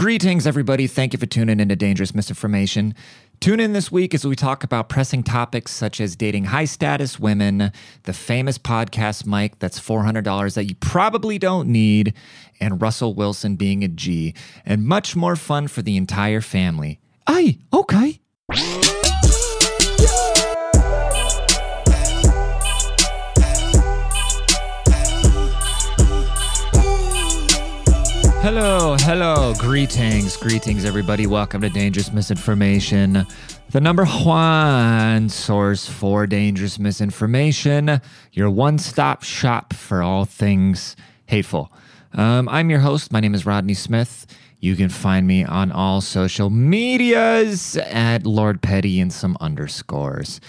Greetings, 0.00 0.46
everybody. 0.46 0.86
Thank 0.86 1.12
you 1.12 1.18
for 1.18 1.26
tuning 1.26 1.60
into 1.60 1.76
Dangerous 1.76 2.14
Misinformation. 2.14 2.94
Tune 3.40 3.60
in 3.60 3.74
this 3.74 3.92
week 3.92 4.14
as 4.14 4.26
we 4.26 4.34
talk 4.34 4.64
about 4.64 4.88
pressing 4.88 5.22
topics 5.22 5.72
such 5.72 6.00
as 6.00 6.16
dating 6.16 6.44
high 6.44 6.64
status 6.64 7.20
women, 7.20 7.70
the 8.04 8.14
famous 8.14 8.56
podcast 8.56 9.26
mic 9.26 9.58
that's 9.58 9.78
$400 9.78 10.54
that 10.54 10.64
you 10.64 10.74
probably 10.76 11.38
don't 11.38 11.68
need, 11.68 12.14
and 12.60 12.80
Russell 12.80 13.12
Wilson 13.12 13.56
being 13.56 13.84
a 13.84 13.88
G, 13.88 14.32
and 14.64 14.86
much 14.86 15.16
more 15.16 15.36
fun 15.36 15.68
for 15.68 15.82
the 15.82 15.98
entire 15.98 16.40
family. 16.40 16.98
Aye, 17.26 17.58
okay. 17.70 18.20
Hello, 28.42 28.96
hello, 28.98 29.52
greetings, 29.58 30.34
greetings, 30.38 30.86
everybody. 30.86 31.26
Welcome 31.26 31.60
to 31.60 31.68
Dangerous 31.68 32.10
Misinformation, 32.10 33.26
the 33.70 33.80
number 33.82 34.06
one 34.06 35.28
source 35.28 35.86
for 35.86 36.26
dangerous 36.26 36.78
misinformation, 36.78 38.00
your 38.32 38.48
one 38.48 38.78
stop 38.78 39.24
shop 39.24 39.74
for 39.74 40.02
all 40.02 40.24
things 40.24 40.96
hateful. 41.26 41.70
Um, 42.14 42.48
I'm 42.48 42.70
your 42.70 42.78
host. 42.78 43.12
My 43.12 43.20
name 43.20 43.34
is 43.34 43.44
Rodney 43.44 43.74
Smith. 43.74 44.26
You 44.58 44.74
can 44.74 44.88
find 44.88 45.26
me 45.26 45.44
on 45.44 45.70
all 45.70 46.00
social 46.00 46.48
medias 46.48 47.76
at 47.76 48.24
Lord 48.24 48.62
Petty 48.62 49.00
and 49.00 49.12
some 49.12 49.36
underscores. 49.38 50.40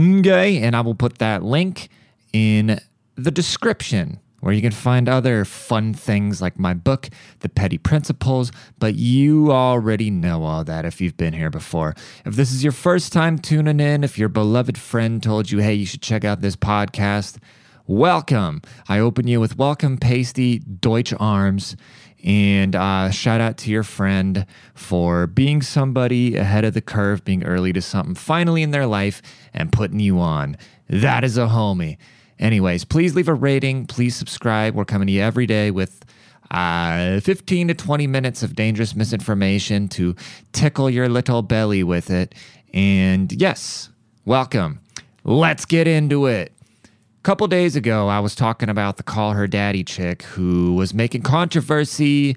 Okay, 0.00 0.62
and 0.62 0.74
I 0.74 0.80
will 0.80 0.94
put 0.94 1.18
that 1.18 1.42
link 1.42 1.90
in 2.32 2.80
the 3.16 3.30
description 3.30 4.18
where 4.44 4.52
you 4.52 4.60
can 4.60 4.72
find 4.72 5.08
other 5.08 5.42
fun 5.46 5.94
things 5.94 6.42
like 6.42 6.58
my 6.58 6.74
book, 6.74 7.08
The 7.40 7.48
Petty 7.48 7.78
Principles, 7.78 8.52
but 8.78 8.94
you 8.94 9.50
already 9.50 10.10
know 10.10 10.44
all 10.44 10.62
that 10.64 10.84
if 10.84 11.00
you've 11.00 11.16
been 11.16 11.32
here 11.32 11.48
before. 11.48 11.94
If 12.26 12.36
this 12.36 12.52
is 12.52 12.62
your 12.62 12.74
first 12.74 13.10
time 13.10 13.38
tuning 13.38 13.80
in, 13.80 14.04
if 14.04 14.18
your 14.18 14.28
beloved 14.28 14.76
friend 14.76 15.22
told 15.22 15.50
you, 15.50 15.60
hey, 15.60 15.72
you 15.72 15.86
should 15.86 16.02
check 16.02 16.26
out 16.26 16.42
this 16.42 16.56
podcast, 16.56 17.38
welcome. 17.86 18.60
I 18.86 18.98
open 18.98 19.26
you 19.26 19.40
with 19.40 19.56
welcome, 19.56 19.96
pasty, 19.96 20.58
Deutsch 20.58 21.14
arms. 21.18 21.74
And 22.22 22.76
uh, 22.76 23.08
shout 23.12 23.40
out 23.40 23.56
to 23.58 23.70
your 23.70 23.82
friend 23.82 24.44
for 24.74 25.26
being 25.26 25.62
somebody 25.62 26.36
ahead 26.36 26.66
of 26.66 26.74
the 26.74 26.82
curve, 26.82 27.24
being 27.24 27.44
early 27.44 27.72
to 27.72 27.80
something 27.80 28.14
finally 28.14 28.62
in 28.62 28.72
their 28.72 28.86
life, 28.86 29.22
and 29.54 29.72
putting 29.72 30.00
you 30.00 30.18
on. 30.18 30.58
That 30.90 31.24
is 31.24 31.38
a 31.38 31.46
homie. 31.46 31.96
Anyways, 32.38 32.84
please 32.84 33.14
leave 33.14 33.28
a 33.28 33.34
rating. 33.34 33.86
Please 33.86 34.16
subscribe. 34.16 34.74
We're 34.74 34.84
coming 34.84 35.06
to 35.06 35.12
you 35.12 35.22
every 35.22 35.46
day 35.46 35.70
with 35.70 36.04
uh, 36.50 37.20
15 37.20 37.68
to 37.68 37.74
20 37.74 38.06
minutes 38.06 38.42
of 38.42 38.54
dangerous 38.54 38.94
misinformation 38.94 39.88
to 39.88 40.14
tickle 40.52 40.90
your 40.90 41.08
little 41.08 41.42
belly 41.42 41.82
with 41.82 42.10
it. 42.10 42.34
And 42.72 43.32
yes, 43.32 43.88
welcome. 44.24 44.80
Let's 45.24 45.64
get 45.64 45.88
into 45.88 46.26
it. 46.26 46.52
A 46.84 47.22
couple 47.22 47.46
days 47.46 47.76
ago, 47.76 48.08
I 48.08 48.20
was 48.20 48.34
talking 48.34 48.68
about 48.68 48.98
the 48.98 49.02
call 49.02 49.32
her 49.32 49.46
daddy 49.46 49.82
chick 49.82 50.22
who 50.22 50.74
was 50.74 50.92
making 50.92 51.22
controversy 51.22 52.36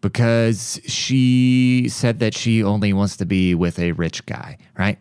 because 0.00 0.80
she 0.86 1.88
said 1.88 2.18
that 2.20 2.36
she 2.36 2.62
only 2.62 2.92
wants 2.92 3.16
to 3.16 3.26
be 3.26 3.54
with 3.54 3.78
a 3.78 3.92
rich 3.92 4.24
guy, 4.26 4.58
right? 4.78 4.98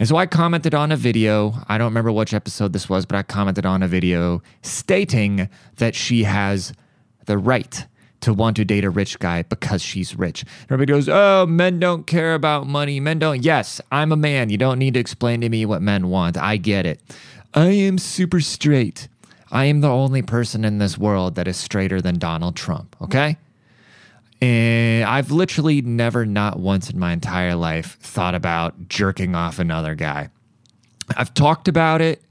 And 0.00 0.08
so 0.08 0.16
I 0.16 0.24
commented 0.24 0.74
on 0.74 0.90
a 0.92 0.96
video. 0.96 1.52
I 1.68 1.76
don't 1.76 1.88
remember 1.88 2.10
which 2.10 2.32
episode 2.32 2.72
this 2.72 2.88
was, 2.88 3.04
but 3.04 3.18
I 3.18 3.22
commented 3.22 3.66
on 3.66 3.82
a 3.82 3.86
video 3.86 4.42
stating 4.62 5.50
that 5.76 5.94
she 5.94 6.24
has 6.24 6.72
the 7.26 7.36
right 7.36 7.86
to 8.20 8.32
want 8.32 8.56
to 8.56 8.64
date 8.64 8.82
a 8.82 8.88
rich 8.88 9.18
guy 9.18 9.42
because 9.42 9.82
she's 9.82 10.16
rich. 10.16 10.42
Everybody 10.70 10.90
goes, 10.90 11.06
Oh, 11.06 11.44
men 11.44 11.78
don't 11.78 12.06
care 12.06 12.32
about 12.32 12.66
money. 12.66 12.98
Men 12.98 13.18
don't. 13.18 13.44
Yes, 13.44 13.78
I'm 13.92 14.10
a 14.10 14.16
man. 14.16 14.48
You 14.48 14.56
don't 14.56 14.78
need 14.78 14.94
to 14.94 15.00
explain 15.00 15.42
to 15.42 15.50
me 15.50 15.66
what 15.66 15.82
men 15.82 16.08
want. 16.08 16.38
I 16.38 16.56
get 16.56 16.86
it. 16.86 17.02
I 17.52 17.66
am 17.66 17.98
super 17.98 18.40
straight. 18.40 19.06
I 19.52 19.66
am 19.66 19.82
the 19.82 19.90
only 19.90 20.22
person 20.22 20.64
in 20.64 20.78
this 20.78 20.96
world 20.96 21.34
that 21.34 21.46
is 21.46 21.58
straighter 21.58 22.00
than 22.00 22.18
Donald 22.18 22.56
Trump. 22.56 22.96
Okay. 23.02 23.36
And 24.40 25.04
I've 25.04 25.30
literally 25.30 25.82
never, 25.82 26.24
not 26.24 26.58
once 26.58 26.88
in 26.90 26.98
my 26.98 27.12
entire 27.12 27.54
life, 27.54 27.98
thought 28.00 28.34
about 28.34 28.88
jerking 28.88 29.34
off 29.34 29.58
another 29.58 29.94
guy. 29.94 30.30
I've 31.16 31.34
talked 31.34 31.68
about 31.68 32.00
it 32.00 32.22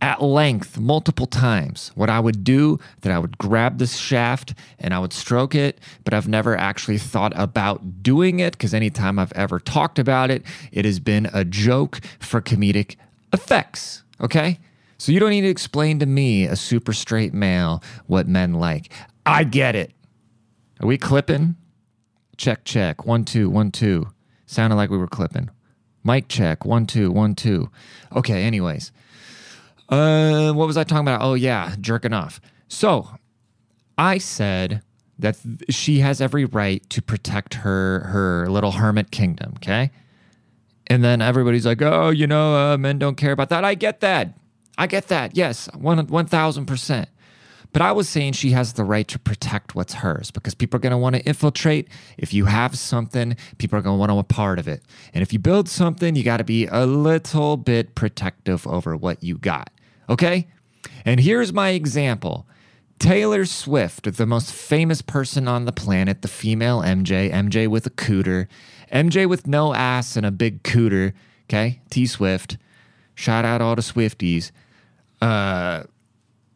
at 0.00 0.22
length 0.22 0.78
multiple 0.78 1.26
times. 1.26 1.90
What 1.94 2.10
I 2.10 2.20
would 2.20 2.44
do, 2.44 2.78
that 3.00 3.12
I 3.12 3.18
would 3.18 3.38
grab 3.38 3.78
this 3.78 3.96
shaft 3.96 4.54
and 4.78 4.94
I 4.94 4.98
would 4.98 5.12
stroke 5.12 5.54
it, 5.54 5.80
but 6.04 6.14
I've 6.14 6.28
never 6.28 6.56
actually 6.56 6.98
thought 6.98 7.32
about 7.34 8.02
doing 8.02 8.40
it 8.40 8.52
because 8.52 8.74
anytime 8.74 9.18
I've 9.18 9.32
ever 9.32 9.58
talked 9.58 9.98
about 9.98 10.30
it, 10.30 10.44
it 10.70 10.84
has 10.84 11.00
been 11.00 11.28
a 11.32 11.44
joke 11.44 12.00
for 12.20 12.40
comedic 12.40 12.96
effects. 13.32 14.04
Okay? 14.20 14.58
So 14.98 15.12
you 15.12 15.20
don't 15.20 15.30
need 15.30 15.42
to 15.42 15.48
explain 15.48 15.98
to 16.00 16.06
me, 16.06 16.44
a 16.44 16.56
super 16.56 16.92
straight 16.92 17.32
male, 17.32 17.82
what 18.06 18.28
men 18.28 18.54
like. 18.54 18.92
I 19.24 19.44
get 19.44 19.74
it. 19.74 19.92
Are 20.80 20.86
we 20.86 20.98
clipping? 20.98 21.56
Check, 22.36 22.64
check. 22.64 23.04
One, 23.04 23.24
two, 23.24 23.50
one, 23.50 23.70
two. 23.70 24.08
Sounded 24.46 24.76
like 24.76 24.90
we 24.90 24.98
were 24.98 25.08
clipping. 25.08 25.50
Mic 26.04 26.28
check. 26.28 26.64
One, 26.64 26.86
two, 26.86 27.10
one, 27.10 27.34
two. 27.34 27.70
Okay, 28.14 28.44
anyways. 28.44 28.92
Uh, 29.88 30.52
what 30.52 30.66
was 30.66 30.76
I 30.76 30.84
talking 30.84 31.02
about? 31.08 31.22
Oh, 31.22 31.34
yeah, 31.34 31.74
jerking 31.80 32.12
off. 32.12 32.40
So 32.68 33.08
I 33.96 34.18
said 34.18 34.82
that 35.18 35.36
th- 35.42 35.74
she 35.74 35.98
has 35.98 36.20
every 36.20 36.44
right 36.44 36.88
to 36.90 37.02
protect 37.02 37.54
her 37.54 38.00
her 38.00 38.48
little 38.48 38.72
hermit 38.72 39.10
kingdom, 39.10 39.54
okay? 39.56 39.90
And 40.86 41.02
then 41.02 41.20
everybody's 41.20 41.66
like, 41.66 41.82
oh, 41.82 42.10
you 42.10 42.26
know, 42.26 42.54
uh, 42.54 42.78
men 42.78 42.98
don't 42.98 43.16
care 43.16 43.32
about 43.32 43.48
that. 43.50 43.64
I 43.64 43.74
get 43.74 44.00
that. 44.00 44.38
I 44.78 44.86
get 44.86 45.08
that. 45.08 45.36
Yes, 45.36 45.68
one, 45.74 46.06
1000%. 46.06 47.06
But 47.72 47.82
I 47.82 47.92
was 47.92 48.08
saying 48.08 48.32
she 48.32 48.50
has 48.52 48.72
the 48.72 48.84
right 48.84 49.06
to 49.08 49.18
protect 49.18 49.74
what's 49.74 49.94
hers 49.94 50.30
because 50.30 50.54
people 50.54 50.78
are 50.78 50.80
going 50.80 50.92
to 50.92 50.98
want 50.98 51.16
to 51.16 51.22
infiltrate. 51.22 51.88
If 52.16 52.32
you 52.32 52.46
have 52.46 52.78
something, 52.78 53.36
people 53.58 53.78
are 53.78 53.82
going 53.82 53.96
to 53.96 53.98
want 53.98 54.10
to 54.10 54.18
a 54.18 54.24
part 54.24 54.58
of 54.58 54.66
it. 54.66 54.82
And 55.12 55.22
if 55.22 55.32
you 55.32 55.38
build 55.38 55.68
something, 55.68 56.16
you 56.16 56.24
got 56.24 56.38
to 56.38 56.44
be 56.44 56.66
a 56.66 56.86
little 56.86 57.56
bit 57.56 57.94
protective 57.94 58.66
over 58.66 58.96
what 58.96 59.22
you 59.22 59.36
got. 59.36 59.70
Okay? 60.08 60.48
And 61.04 61.20
here's 61.20 61.52
my 61.52 61.70
example. 61.70 62.46
Taylor 62.98 63.44
Swift, 63.44 64.12
the 64.16 64.26
most 64.26 64.52
famous 64.52 65.02
person 65.02 65.46
on 65.46 65.64
the 65.64 65.72
planet, 65.72 66.22
the 66.22 66.28
female 66.28 66.80
MJ, 66.80 67.30
MJ 67.32 67.68
with 67.68 67.86
a 67.86 67.90
cooter, 67.90 68.48
MJ 68.92 69.28
with 69.28 69.46
no 69.46 69.72
ass 69.72 70.16
and 70.16 70.26
a 70.26 70.30
big 70.32 70.62
cooter, 70.64 71.12
okay? 71.44 71.80
T 71.90 72.06
Swift. 72.06 72.56
Shout 73.14 73.44
out 73.44 73.60
all 73.60 73.76
the 73.76 73.82
Swifties. 73.82 74.50
Uh, 75.20 75.84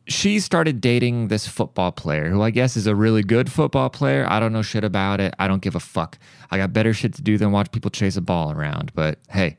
she 0.07 0.41
started 0.41 0.81
dating 0.81 1.29
this 1.29 1.47
football 1.47 1.93
player 1.93 2.29
who 2.29 2.43
I 2.43 2.51
guess 2.51 2.77
is 2.77 2.87
a 2.87 2.95
really 2.95 3.23
good 3.23 3.51
football 3.51 3.89
player. 3.89 4.27
I 4.29 4.41
don't 4.41 4.53
know 4.53 4.63
shit 4.63 4.85
about 4.85 5.21
it. 5.21 5.35
I 5.39 5.47
don't 5.47 5.63
give 5.63 5.75
a 5.75 5.81
fuck. 5.81 6.19
I 6.51 6.59
got 6.59 6.73
better 6.73 6.93
shit 6.93 7.15
to 7.15 7.23
do 7.23 7.39
than 7.39 7.53
watch 7.53 7.71
people 7.71 7.91
chase 7.91 8.17
a 8.17 8.21
ball 8.21 8.53
around. 8.53 8.93
But 8.95 9.19
hey, 9.31 9.57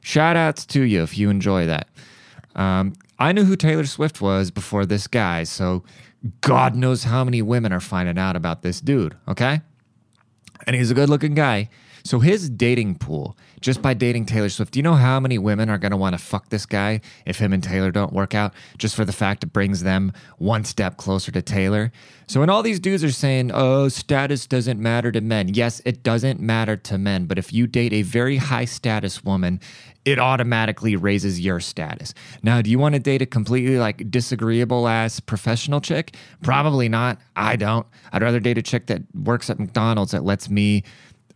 shout 0.00 0.36
outs 0.36 0.66
to 0.66 0.82
you 0.82 1.02
if 1.02 1.16
you 1.16 1.30
enjoy 1.30 1.66
that. 1.66 1.88
Um, 2.54 2.94
I 3.18 3.32
knew 3.32 3.44
who 3.44 3.56
Taylor 3.56 3.86
Swift 3.86 4.20
was 4.20 4.50
before 4.50 4.84
this 4.84 5.06
guy, 5.06 5.44
so 5.44 5.84
God 6.40 6.74
knows 6.74 7.04
how 7.04 7.24
many 7.24 7.42
women 7.42 7.72
are 7.72 7.80
finding 7.80 8.18
out 8.18 8.36
about 8.36 8.62
this 8.62 8.80
dude, 8.80 9.16
okay? 9.26 9.60
And 10.66 10.76
he's 10.76 10.90
a 10.90 10.94
good 10.94 11.08
looking 11.08 11.34
guy. 11.34 11.70
So 12.08 12.20
his 12.20 12.48
dating 12.48 12.94
pool, 12.94 13.36
just 13.60 13.82
by 13.82 13.92
dating 13.92 14.24
Taylor 14.24 14.48
Swift, 14.48 14.72
do 14.72 14.78
you 14.78 14.82
know 14.82 14.94
how 14.94 15.20
many 15.20 15.36
women 15.36 15.68
are 15.68 15.76
going 15.76 15.90
to 15.90 15.96
want 15.98 16.14
to 16.14 16.18
fuck 16.18 16.48
this 16.48 16.64
guy 16.64 17.02
if 17.26 17.38
him 17.38 17.52
and 17.52 17.62
Taylor 17.62 17.90
don't 17.90 18.14
work 18.14 18.34
out? 18.34 18.54
Just 18.78 18.96
for 18.96 19.04
the 19.04 19.12
fact 19.12 19.44
it 19.44 19.52
brings 19.52 19.82
them 19.82 20.14
one 20.38 20.64
step 20.64 20.96
closer 20.96 21.30
to 21.30 21.42
Taylor. 21.42 21.92
So 22.26 22.40
when 22.40 22.48
all 22.48 22.62
these 22.62 22.80
dudes 22.80 23.04
are 23.04 23.10
saying, 23.10 23.50
"Oh, 23.52 23.88
status 23.88 24.46
doesn't 24.46 24.80
matter 24.80 25.12
to 25.12 25.20
men," 25.20 25.48
yes, 25.48 25.82
it 25.84 26.02
doesn't 26.02 26.40
matter 26.40 26.78
to 26.78 26.96
men. 26.96 27.26
But 27.26 27.36
if 27.36 27.52
you 27.52 27.66
date 27.66 27.92
a 27.92 28.00
very 28.00 28.38
high 28.38 28.64
status 28.64 29.22
woman, 29.22 29.60
it 30.06 30.18
automatically 30.18 30.96
raises 30.96 31.40
your 31.40 31.60
status. 31.60 32.14
Now, 32.42 32.62
do 32.62 32.70
you 32.70 32.78
want 32.78 32.94
to 32.94 32.98
date 32.98 33.20
a 33.20 33.26
completely 33.26 33.78
like 33.78 34.10
disagreeable 34.10 34.88
ass 34.88 35.20
professional 35.20 35.82
chick? 35.82 36.16
Probably 36.42 36.88
not. 36.88 37.18
I 37.36 37.56
don't. 37.56 37.86
I'd 38.12 38.22
rather 38.22 38.40
date 38.40 38.56
a 38.56 38.62
chick 38.62 38.86
that 38.86 39.02
works 39.14 39.50
at 39.50 39.58
McDonald's 39.58 40.12
that 40.12 40.24
lets 40.24 40.48
me 40.48 40.84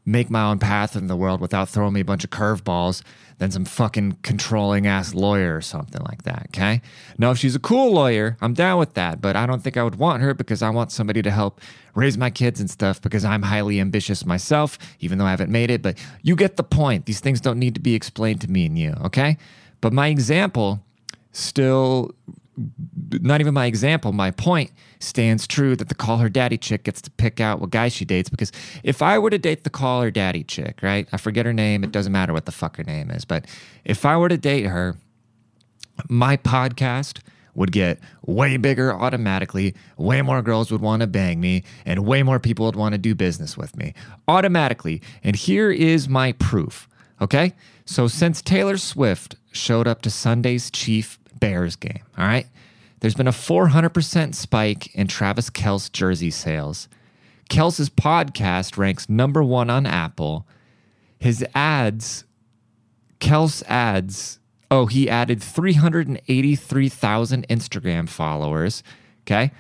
make 0.05 0.31
my 0.31 0.43
own 0.43 0.59
path 0.59 0.97
in 0.97 1.07
the 1.07 1.17
world 1.17 1.41
without 1.41 1.69
throwing 1.69 1.93
me 1.93 2.01
a 2.01 2.05
bunch 2.05 2.25
of 2.25 2.31
curveballs 2.31 3.03
than 3.39 3.51
some 3.51 3.65
fucking 3.65 4.19
controlling 4.23 4.87
ass 4.87 5.15
lawyer 5.15 5.57
or 5.57 5.61
something 5.61 6.01
like 6.09 6.23
that. 6.23 6.47
Okay. 6.49 6.81
Now, 7.19 7.31
if 7.31 7.39
she's 7.39 7.55
a 7.55 7.61
cool 7.61 7.93
lawyer, 7.93 8.37
I'm 8.41 8.55
down 8.55 8.79
with 8.79 8.95
that, 8.95 9.21
but 9.21 9.37
I 9.37 9.47
don't 9.47 9.63
think 9.63 9.77
I 9.77 9.83
would 9.83 9.97
want 9.97 10.23
her 10.23 10.35
because 10.35 10.63
I 10.63 10.71
want 10.71 10.93
somebody 10.93 11.23
to 11.23 11.31
help 11.31 11.61
raise 11.95 12.19
my 12.19 12.31
kids 12.31 12.61
and 12.61 12.71
stuff 12.71 13.01
because 13.01 13.25
I'm 13.25 13.43
highly 13.43 13.81
ambitious 13.81 14.27
myself, 14.27 14.79
even 15.01 15.19
though 15.19 15.25
I 15.25 15.31
haven't 15.31 15.51
made 15.51 15.71
it. 15.71 15.83
But 15.83 15.99
you 16.23 16.37
get 16.37 16.57
the 16.57 16.65
point. 16.65 17.07
These 17.07 17.21
things 17.21 17.41
don't 17.41 17.59
need 17.59 17.75
to 17.75 17.81
be 17.81 17.95
explained 17.95 18.41
to 18.43 18.51
me 18.51 18.67
and 18.67 18.79
you. 18.79 18.95
Okay. 19.05 19.37
But 19.81 19.93
my 19.93 20.09
example 20.09 20.85
still 21.33 22.15
not 22.57 23.41
even 23.41 23.55
my 23.55 23.67
example, 23.67 24.13
my 24.13 24.31
point 24.31 24.71
stands 25.01 25.47
true 25.47 25.75
that 25.77 25.89
the 25.89 25.95
call 25.95 26.19
her 26.19 26.29
daddy 26.29 26.59
chick 26.59 26.85
gets 26.85 27.01
to 27.03 27.11
pick 27.11 27.41
out 27.41 27.61
what 27.61 27.71
guy 27.71 27.89
she 27.89 28.05
dates. 28.05 28.29
Because 28.29 28.53
if 28.83 29.01
I 29.03 29.19
were 29.19 29.31
to 29.31 29.39
date 29.39 29.65
the 29.65 29.71
call 29.71 30.03
her 30.03 30.11
daddy 30.11 30.45
chick, 30.45 30.81
right? 30.83 31.09
I 31.13 31.17
forget 31.17 31.47
her 31.47 31.53
name. 31.53 31.83
It 31.83 31.93
doesn't 31.93 32.13
matter 32.13 32.33
what 32.33 32.47
the 32.47 32.53
fuck 32.53 32.77
her 32.77 32.85
name 32.85 33.11
is. 33.11 33.25
But 33.25 33.47
if 33.85 34.05
I 34.05 34.17
were 34.17 34.29
to 34.29 34.37
date 34.37 34.67
her, 34.67 34.97
my 36.09 36.37
podcast 36.37 37.21
would 37.55 37.73
get 37.73 37.99
way 38.25 38.57
bigger 38.57 38.95
automatically. 38.95 39.75
Way 39.97 40.23
more 40.23 40.43
girls 40.43 40.71
would 40.71 40.81
want 40.81 41.01
to 41.01 41.07
bang 41.07 41.41
me, 41.41 41.65
and 41.85 42.07
way 42.07 42.23
more 42.23 42.39
people 42.39 42.67
would 42.67 42.77
want 42.77 42.93
to 42.93 42.99
do 42.99 43.15
business 43.15 43.57
with 43.57 43.77
me 43.77 43.95
automatically. 44.29 45.03
And 45.23 45.37
here 45.37 45.71
is 45.71 46.09
my 46.09 46.33
proof. 46.33 46.89
Okay. 47.21 47.55
So 47.85 48.09
since 48.09 48.41
Taylor 48.43 48.77
Swift 48.77 49.37
showed 49.53 49.87
up 49.87 50.03
to 50.03 50.11
Sunday's 50.11 50.71
Chief 50.71 51.19
Bears 51.41 51.77
game, 51.77 52.03
all 52.17 52.27
right, 52.27 52.47
there's 53.01 53.15
been 53.15 53.29
a 53.29 53.33
400% 53.33 54.35
spike 54.35 54.95
in 54.95 55.09
Travis 55.09 55.51
Kelce 55.51 55.91
jersey 55.91 56.31
sales. 56.31 56.89
Kelce's 57.51 57.91
podcast 57.91 58.79
ranks 58.79 59.09
number 59.09 59.43
one 59.43 59.71
on 59.71 59.87
Apple. 59.87 60.47
His 61.19 61.45
ads, 61.55 62.25
Kelce 63.21 63.63
ads, 63.67 64.39
oh, 64.71 64.87
he 64.87 65.11
added 65.11 65.43
383,000 65.43 67.49
Instagram 67.49 68.09
followers. 68.09 68.83
Okay. 69.27 69.51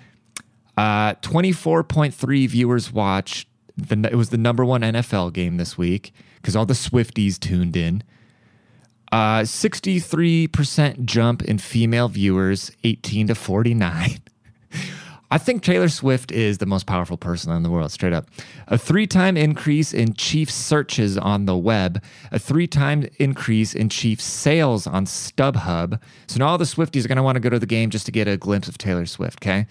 Uh, 0.76 1.14
24.3 1.16 2.48
viewers 2.48 2.92
watched. 2.92 3.48
The, 3.76 4.08
it 4.10 4.16
was 4.16 4.30
the 4.30 4.38
number 4.38 4.64
one 4.64 4.80
NFL 4.80 5.32
game 5.32 5.56
this 5.56 5.76
week 5.76 6.12
because 6.36 6.56
all 6.56 6.66
the 6.66 6.74
Swifties 6.74 7.38
tuned 7.38 7.76
in. 7.76 8.02
Uh, 9.12 9.42
63% 9.42 11.04
jump 11.04 11.42
in 11.42 11.58
female 11.58 12.08
viewers, 12.08 12.72
18 12.82 13.26
to 13.26 13.34
49. 13.34 14.18
I 15.30 15.38
think 15.38 15.62
Taylor 15.62 15.88
Swift 15.88 16.32
is 16.32 16.58
the 16.58 16.66
most 16.66 16.86
powerful 16.86 17.18
person 17.18 17.52
in 17.52 17.62
the 17.62 17.70
world, 17.70 17.90
straight 17.92 18.14
up. 18.14 18.28
A 18.68 18.76
three 18.76 19.06
time 19.06 19.36
increase 19.36 19.92
in 19.92 20.14
Chiefs 20.14 20.54
searches 20.54 21.16
on 21.16 21.44
the 21.46 21.56
web, 21.56 22.02
a 22.30 22.38
three 22.38 22.66
time 22.66 23.06
increase 23.18 23.74
in 23.74 23.90
Chiefs 23.90 24.24
sales 24.24 24.86
on 24.86 25.04
StubHub. 25.04 26.00
So 26.26 26.38
now 26.38 26.48
all 26.48 26.58
the 26.58 26.64
Swifties 26.64 27.04
are 27.04 27.08
going 27.08 27.16
to 27.16 27.22
want 27.22 27.36
to 27.36 27.40
go 27.40 27.50
to 27.50 27.58
the 27.58 27.66
game 27.66 27.90
just 27.90 28.06
to 28.06 28.12
get 28.12 28.28
a 28.28 28.36
glimpse 28.36 28.68
of 28.68 28.76
Taylor 28.76 29.06
Swift, 29.06 29.42
okay? 29.42 29.66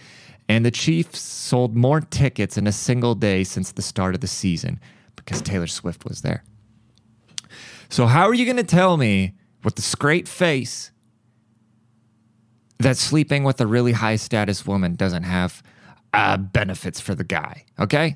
And 0.49 0.65
the 0.65 0.71
Chiefs 0.71 1.19
sold 1.19 1.75
more 1.75 2.01
tickets 2.01 2.57
in 2.57 2.67
a 2.67 2.71
single 2.71 3.15
day 3.15 3.43
since 3.43 3.71
the 3.71 3.81
start 3.81 4.15
of 4.15 4.21
the 4.21 4.27
season 4.27 4.79
because 5.15 5.41
Taylor 5.41 5.67
Swift 5.67 6.05
was 6.05 6.21
there. 6.21 6.43
So, 7.91 8.07
how 8.07 8.29
are 8.29 8.33
you 8.33 8.45
going 8.45 8.55
to 8.55 8.63
tell 8.63 8.95
me 8.95 9.33
with 9.65 9.75
the 9.75 9.81
straight 9.81 10.25
face 10.25 10.91
that 12.79 12.95
sleeping 12.95 13.43
with 13.43 13.59
a 13.59 13.67
really 13.67 13.91
high 13.91 14.15
status 14.15 14.65
woman 14.65 14.95
doesn't 14.95 15.23
have 15.23 15.61
uh, 16.13 16.37
benefits 16.37 17.01
for 17.01 17.15
the 17.15 17.25
guy? 17.25 17.65
Okay. 17.77 18.15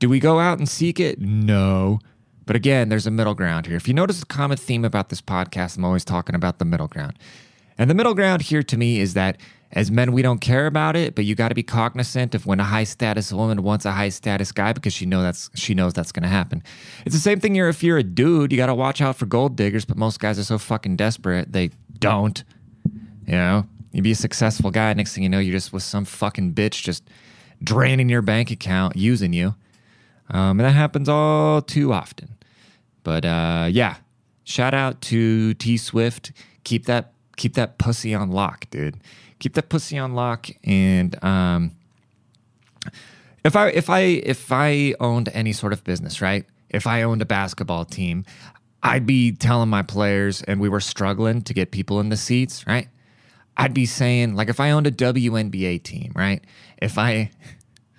Do 0.00 0.08
we 0.08 0.18
go 0.18 0.40
out 0.40 0.58
and 0.58 0.68
seek 0.68 0.98
it? 0.98 1.20
No. 1.20 2.00
But 2.46 2.56
again, 2.56 2.88
there's 2.88 3.06
a 3.06 3.12
middle 3.12 3.34
ground 3.34 3.66
here. 3.66 3.76
If 3.76 3.86
you 3.86 3.94
notice 3.94 4.22
a 4.22 4.26
common 4.26 4.56
theme 4.56 4.84
about 4.84 5.08
this 5.08 5.22
podcast, 5.22 5.76
I'm 5.76 5.84
always 5.84 6.04
talking 6.04 6.34
about 6.34 6.58
the 6.58 6.64
middle 6.64 6.88
ground. 6.88 7.16
And 7.78 7.88
the 7.88 7.94
middle 7.94 8.14
ground 8.14 8.42
here 8.42 8.64
to 8.64 8.76
me 8.76 8.98
is 8.98 9.14
that 9.14 9.40
as 9.76 9.90
men, 9.90 10.12
we 10.12 10.22
don't 10.22 10.40
care 10.40 10.66
about 10.66 10.96
it, 10.96 11.14
but 11.14 11.26
you 11.26 11.34
got 11.34 11.50
to 11.50 11.54
be 11.54 11.62
cognizant 11.62 12.34
of 12.34 12.46
when 12.46 12.58
a 12.60 12.64
high 12.64 12.84
status 12.84 13.30
woman 13.30 13.62
wants 13.62 13.84
a 13.84 13.92
high 13.92 14.08
status 14.08 14.50
guy 14.50 14.72
because 14.72 14.94
she 14.94 15.04
know 15.04 15.22
that's 15.22 15.50
she 15.54 15.74
knows 15.74 15.92
that's 15.92 16.12
going 16.12 16.22
to 16.22 16.30
happen. 16.30 16.62
It's 17.04 17.14
the 17.14 17.20
same 17.20 17.40
thing 17.40 17.54
here 17.54 17.68
if 17.68 17.82
you're 17.82 17.98
a 17.98 18.02
dude, 18.02 18.52
you 18.52 18.56
got 18.56 18.66
to 18.66 18.74
watch 18.74 19.02
out 19.02 19.16
for 19.16 19.26
gold 19.26 19.54
diggers, 19.54 19.84
but 19.84 19.98
most 19.98 20.18
guys 20.18 20.38
are 20.38 20.44
so 20.44 20.56
fucking 20.56 20.96
desperate 20.96 21.52
they 21.52 21.72
don't. 21.98 22.42
You 23.26 23.32
know, 23.32 23.66
you 23.92 24.00
be 24.00 24.12
a 24.12 24.16
successful 24.16 24.70
guy, 24.70 24.94
next 24.94 25.14
thing 25.14 25.22
you 25.22 25.28
know, 25.28 25.40
you're 25.40 25.52
just 25.52 25.74
with 25.74 25.82
some 25.82 26.06
fucking 26.06 26.54
bitch 26.54 26.82
just 26.82 27.04
draining 27.62 28.08
your 28.08 28.22
bank 28.22 28.50
account, 28.50 28.96
using 28.96 29.34
you. 29.34 29.56
Um, 30.30 30.58
and 30.58 30.60
that 30.60 30.72
happens 30.72 31.06
all 31.06 31.60
too 31.60 31.92
often. 31.92 32.34
But 33.02 33.26
uh, 33.26 33.68
yeah, 33.70 33.96
shout 34.44 34.72
out 34.72 35.02
to 35.02 35.52
T 35.52 35.76
Swift. 35.76 36.32
Keep 36.64 36.86
that 36.86 37.12
keep 37.36 37.54
that 37.54 37.78
pussy 37.78 38.14
on 38.14 38.30
lock, 38.30 38.68
dude 38.70 38.98
keep 39.38 39.54
that 39.54 39.68
pussy 39.68 39.98
on 39.98 40.14
lock. 40.14 40.48
And 40.64 41.22
um, 41.24 41.72
if 43.44 43.56
I 43.56 43.68
if 43.68 43.90
I 43.90 44.00
if 44.00 44.52
I 44.52 44.94
owned 45.00 45.28
any 45.32 45.52
sort 45.52 45.72
of 45.72 45.84
business, 45.84 46.20
right? 46.20 46.44
If 46.68 46.86
I 46.86 47.02
owned 47.02 47.22
a 47.22 47.26
basketball 47.26 47.84
team, 47.84 48.24
I'd 48.82 49.06
be 49.06 49.32
telling 49.32 49.68
my 49.68 49.82
players, 49.82 50.42
and 50.42 50.60
we 50.60 50.68
were 50.68 50.80
struggling 50.80 51.42
to 51.42 51.54
get 51.54 51.70
people 51.70 52.00
in 52.00 52.08
the 52.08 52.16
seats, 52.16 52.66
right? 52.66 52.88
I'd 53.56 53.72
be 53.72 53.86
saying, 53.86 54.34
like, 54.34 54.48
if 54.48 54.60
I 54.60 54.70
owned 54.72 54.86
a 54.86 54.90
WNBA 54.90 55.82
team, 55.82 56.12
right? 56.14 56.44
If 56.78 56.98
I 56.98 57.30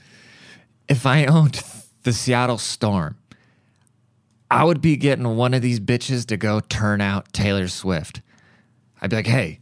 if 0.89 1.05
I 1.05 1.25
owned 1.25 1.61
the 2.03 2.13
Seattle 2.13 2.57
Storm, 2.57 3.17
I 4.49 4.63
would 4.63 4.81
be 4.81 4.95
getting 4.97 5.35
one 5.35 5.53
of 5.53 5.61
these 5.61 5.79
bitches 5.79 6.25
to 6.27 6.37
go 6.37 6.59
turn 6.59 7.01
out 7.01 7.33
Taylor 7.33 7.67
Swift. 7.67 8.21
I'd 9.01 9.09
be 9.09 9.15
like, 9.17 9.27
hey, 9.27 9.59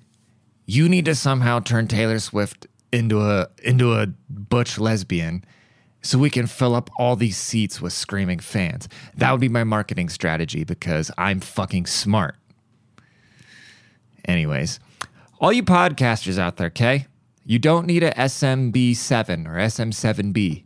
you 0.66 0.90
need 0.90 1.06
to 1.06 1.16
somehow 1.16 1.60
turn 1.60 1.88
Taylor 1.88 2.20
Swift 2.20 2.68
into 2.92 3.22
a 3.22 3.48
into 3.64 3.94
a 3.94 4.08
butch 4.30 4.80
lesbian 4.80 5.44
so 6.02 6.18
we 6.18 6.30
can 6.30 6.48
fill 6.48 6.76
up 6.76 6.90
all 7.00 7.16
these 7.16 7.38
seats 7.38 7.82
with 7.82 7.92
screaming 7.92 8.40
fans. 8.40 8.88
That 9.18 9.32
would 9.32 9.42
be 9.42 9.50
my 9.50 9.64
marketing 9.64 10.10
strategy 10.10 10.64
because 10.64 11.12
I'm 11.18 11.40
fucking 11.40 11.88
smart. 11.88 12.36
Anyways, 14.26 14.80
all 15.40 15.52
you 15.52 15.64
podcasters 15.64 16.38
out 16.38 16.58
there, 16.58 16.68
okay? 16.68 17.08
You 17.44 17.60
don't 17.60 17.86
need 17.86 18.04
a 18.04 18.12
SMB7 18.12 19.48
or 19.48 19.56
SM7B. 19.56 20.64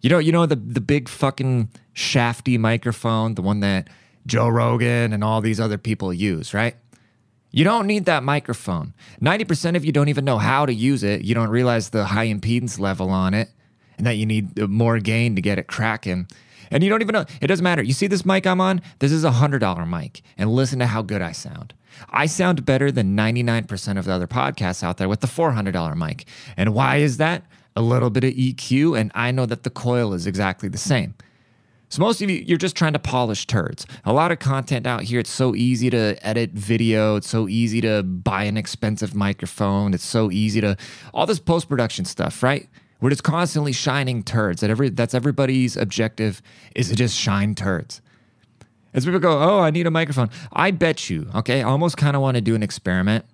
You 0.00 0.10
know, 0.10 0.18
you 0.18 0.32
know 0.32 0.46
the 0.46 0.56
the 0.56 0.80
big 0.80 1.08
fucking 1.08 1.70
shafty 1.94 2.58
microphone, 2.58 3.34
the 3.34 3.42
one 3.42 3.60
that 3.60 3.88
Joe 4.26 4.48
Rogan 4.48 5.12
and 5.12 5.24
all 5.24 5.40
these 5.40 5.60
other 5.60 5.78
people 5.78 6.12
use, 6.12 6.54
right? 6.54 6.76
You 7.50 7.64
don't 7.64 7.86
need 7.86 8.04
that 8.04 8.22
microphone. 8.22 8.94
90% 9.20 9.76
of 9.76 9.84
you 9.84 9.92
don't 9.92 10.08
even 10.08 10.24
know 10.24 10.38
how 10.38 10.66
to 10.66 10.72
use 10.72 11.02
it. 11.02 11.22
You 11.22 11.34
don't 11.34 11.50
realize 11.50 11.90
the 11.90 12.06
high 12.06 12.28
impedance 12.28 12.78
level 12.78 13.10
on 13.10 13.34
it 13.34 13.50
and 13.98 14.06
that 14.06 14.16
you 14.16 14.26
need 14.26 14.58
uh, 14.58 14.66
more 14.66 14.98
gain 14.98 15.34
to 15.36 15.42
get 15.42 15.58
it 15.58 15.66
cracking. 15.66 16.28
And 16.70 16.84
you 16.84 16.88
don't 16.88 17.02
even 17.02 17.12
know. 17.12 17.26
It 17.40 17.48
doesn't 17.48 17.64
matter. 17.64 17.82
You 17.82 17.92
see 17.92 18.06
this 18.06 18.24
mic 18.24 18.46
I'm 18.46 18.60
on? 18.60 18.80
This 19.00 19.10
is 19.10 19.24
a 19.24 19.30
$100 19.30 19.88
mic. 19.88 20.22
And 20.38 20.50
listen 20.50 20.78
to 20.78 20.86
how 20.86 21.02
good 21.02 21.20
I 21.20 21.32
sound. 21.32 21.74
I 22.08 22.26
sound 22.26 22.64
better 22.64 22.92
than 22.92 23.16
99% 23.16 23.98
of 23.98 24.04
the 24.04 24.12
other 24.12 24.28
podcasts 24.28 24.82
out 24.82 24.96
there 24.96 25.08
with 25.08 25.20
the 25.20 25.26
$400 25.26 25.96
mic. 25.96 26.24
And 26.56 26.72
why 26.72 26.96
is 26.96 27.16
that? 27.16 27.42
A 27.76 27.82
little 27.82 28.10
bit 28.10 28.24
of 28.24 28.32
EQ, 28.32 28.98
and 28.98 29.12
I 29.14 29.30
know 29.30 29.46
that 29.46 29.62
the 29.62 29.70
coil 29.70 30.12
is 30.12 30.26
exactly 30.26 30.68
the 30.68 30.78
same. 30.78 31.14
So 31.90 32.00
most 32.00 32.22
of 32.22 32.30
you, 32.30 32.36
you're 32.46 32.56
just 32.56 32.76
trying 32.76 32.92
to 32.92 33.00
polish 33.00 33.46
turds. 33.46 33.84
A 34.04 34.12
lot 34.12 34.30
of 34.30 34.38
content 34.38 34.86
out 34.86 35.02
here. 35.02 35.18
It's 35.18 35.30
so 35.30 35.56
easy 35.56 35.90
to 35.90 36.16
edit 36.24 36.52
video. 36.52 37.16
It's 37.16 37.28
so 37.28 37.48
easy 37.48 37.80
to 37.80 38.04
buy 38.04 38.44
an 38.44 38.56
expensive 38.56 39.12
microphone. 39.12 39.92
It's 39.92 40.04
so 40.04 40.30
easy 40.30 40.60
to 40.60 40.76
all 41.12 41.26
this 41.26 41.40
post 41.40 41.68
production 41.68 42.04
stuff, 42.04 42.44
right? 42.44 42.68
We're 43.00 43.10
just 43.10 43.24
constantly 43.24 43.72
shining 43.72 44.22
turds. 44.22 44.60
That 44.60 44.70
every 44.70 44.90
that's 44.90 45.14
everybody's 45.14 45.76
objective 45.76 46.40
is 46.76 46.90
to 46.90 46.94
just 46.94 47.18
shine 47.18 47.56
turds. 47.56 48.00
As 48.94 49.04
people 49.04 49.18
go, 49.20 49.40
oh, 49.40 49.60
I 49.60 49.70
need 49.70 49.88
a 49.88 49.90
microphone. 49.90 50.30
I 50.52 50.70
bet 50.70 51.10
you, 51.10 51.28
okay, 51.34 51.60
I 51.60 51.68
almost 51.68 51.96
kind 51.96 52.14
of 52.14 52.22
want 52.22 52.36
to 52.36 52.40
do 52.40 52.54
an 52.54 52.62
experiment 52.62 53.24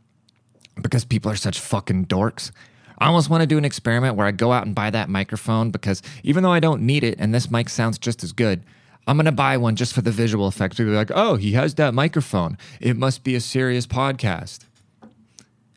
because 0.80 1.04
people 1.04 1.30
are 1.30 1.36
such 1.36 1.60
fucking 1.60 2.06
dorks. 2.06 2.52
I 2.98 3.06
almost 3.06 3.30
want 3.30 3.42
to 3.42 3.46
do 3.46 3.58
an 3.58 3.64
experiment 3.64 4.16
where 4.16 4.26
I 4.26 4.32
go 4.32 4.52
out 4.52 4.66
and 4.66 4.74
buy 4.74 4.90
that 4.90 5.08
microphone 5.08 5.70
because 5.70 6.02
even 6.22 6.42
though 6.42 6.52
I 6.52 6.60
don't 6.60 6.82
need 6.82 7.04
it 7.04 7.16
and 7.18 7.34
this 7.34 7.50
mic 7.50 7.68
sounds 7.68 7.98
just 7.98 8.24
as 8.24 8.32
good, 8.32 8.62
I'm 9.06 9.16
going 9.16 9.26
to 9.26 9.32
buy 9.32 9.56
one 9.56 9.76
just 9.76 9.92
for 9.92 10.02
the 10.02 10.10
visual 10.10 10.48
effects. 10.48 10.76
People 10.76 10.92
be 10.92 10.96
like, 10.96 11.12
oh, 11.14 11.36
he 11.36 11.52
has 11.52 11.74
that 11.76 11.94
microphone. 11.94 12.58
It 12.80 12.96
must 12.96 13.22
be 13.22 13.34
a 13.34 13.40
serious 13.40 13.86
podcast. 13.86 14.64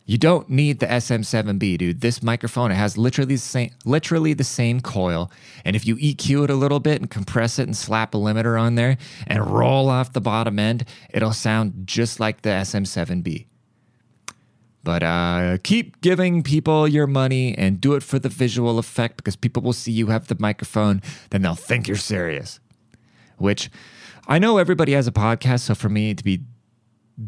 You 0.10 0.18
don't 0.18 0.50
need 0.50 0.80
the 0.80 0.88
SM7B, 0.88 1.78
dude. 1.78 2.02
This 2.02 2.24
microphone 2.24 2.72
it 2.72 2.76
has 2.76 2.98
literally 2.98 3.36
the 3.36 3.42
same, 3.42 3.70
literally 3.86 4.34
the 4.34 4.44
same 4.44 4.82
coil, 4.82 5.30
and 5.64 5.76
if 5.76 5.86
you 5.86 5.98
EQ 5.98 6.46
it 6.46 6.50
a 6.50 6.56
little 6.56 6.80
bit 6.80 7.00
and 7.00 7.12
compress 7.12 7.60
it 7.60 7.68
and 7.68 7.78
slap 7.78 8.16
a 8.16 8.18
limiter 8.18 8.60
on 8.60 8.74
there 8.74 8.98
and 9.28 9.46
roll 9.46 9.88
off 9.88 10.14
the 10.14 10.20
bottom 10.20 10.58
end, 10.58 10.86
it'll 11.14 11.32
sound 11.32 11.84
just 11.86 12.20
like 12.20 12.42
the 12.42 12.50
SM7B. 12.50 13.49
But 14.84 15.04
uh, 15.04 15.58
keep 15.64 16.00
giving 16.02 16.42
people 16.42 16.88
your 16.88 17.08
money 17.08 17.58
and 17.58 17.82
do 17.82 17.94
it 17.96 18.04
for 18.04 18.18
the 18.18 18.30
visual 18.30 18.80
effect 18.80 19.18
because 19.18 19.36
people 19.36 19.62
will 19.62 19.74
see 19.74 19.92
you 19.92 20.08
have 20.08 20.28
the 20.28 20.38
microphone, 20.40 21.02
then 21.32 21.42
they'll 21.42 21.56
think 21.56 21.88
you're 21.88 21.98
serious. 21.98 22.60
Which 23.38 23.70
I 24.28 24.40
know 24.40 24.58
everybody 24.58 24.94
has 24.94 25.08
a 25.08 25.12
podcast, 25.12 25.62
so 25.62 25.76
for 25.76 25.90
me 25.90 26.14
to 26.14 26.24
be 26.24 26.42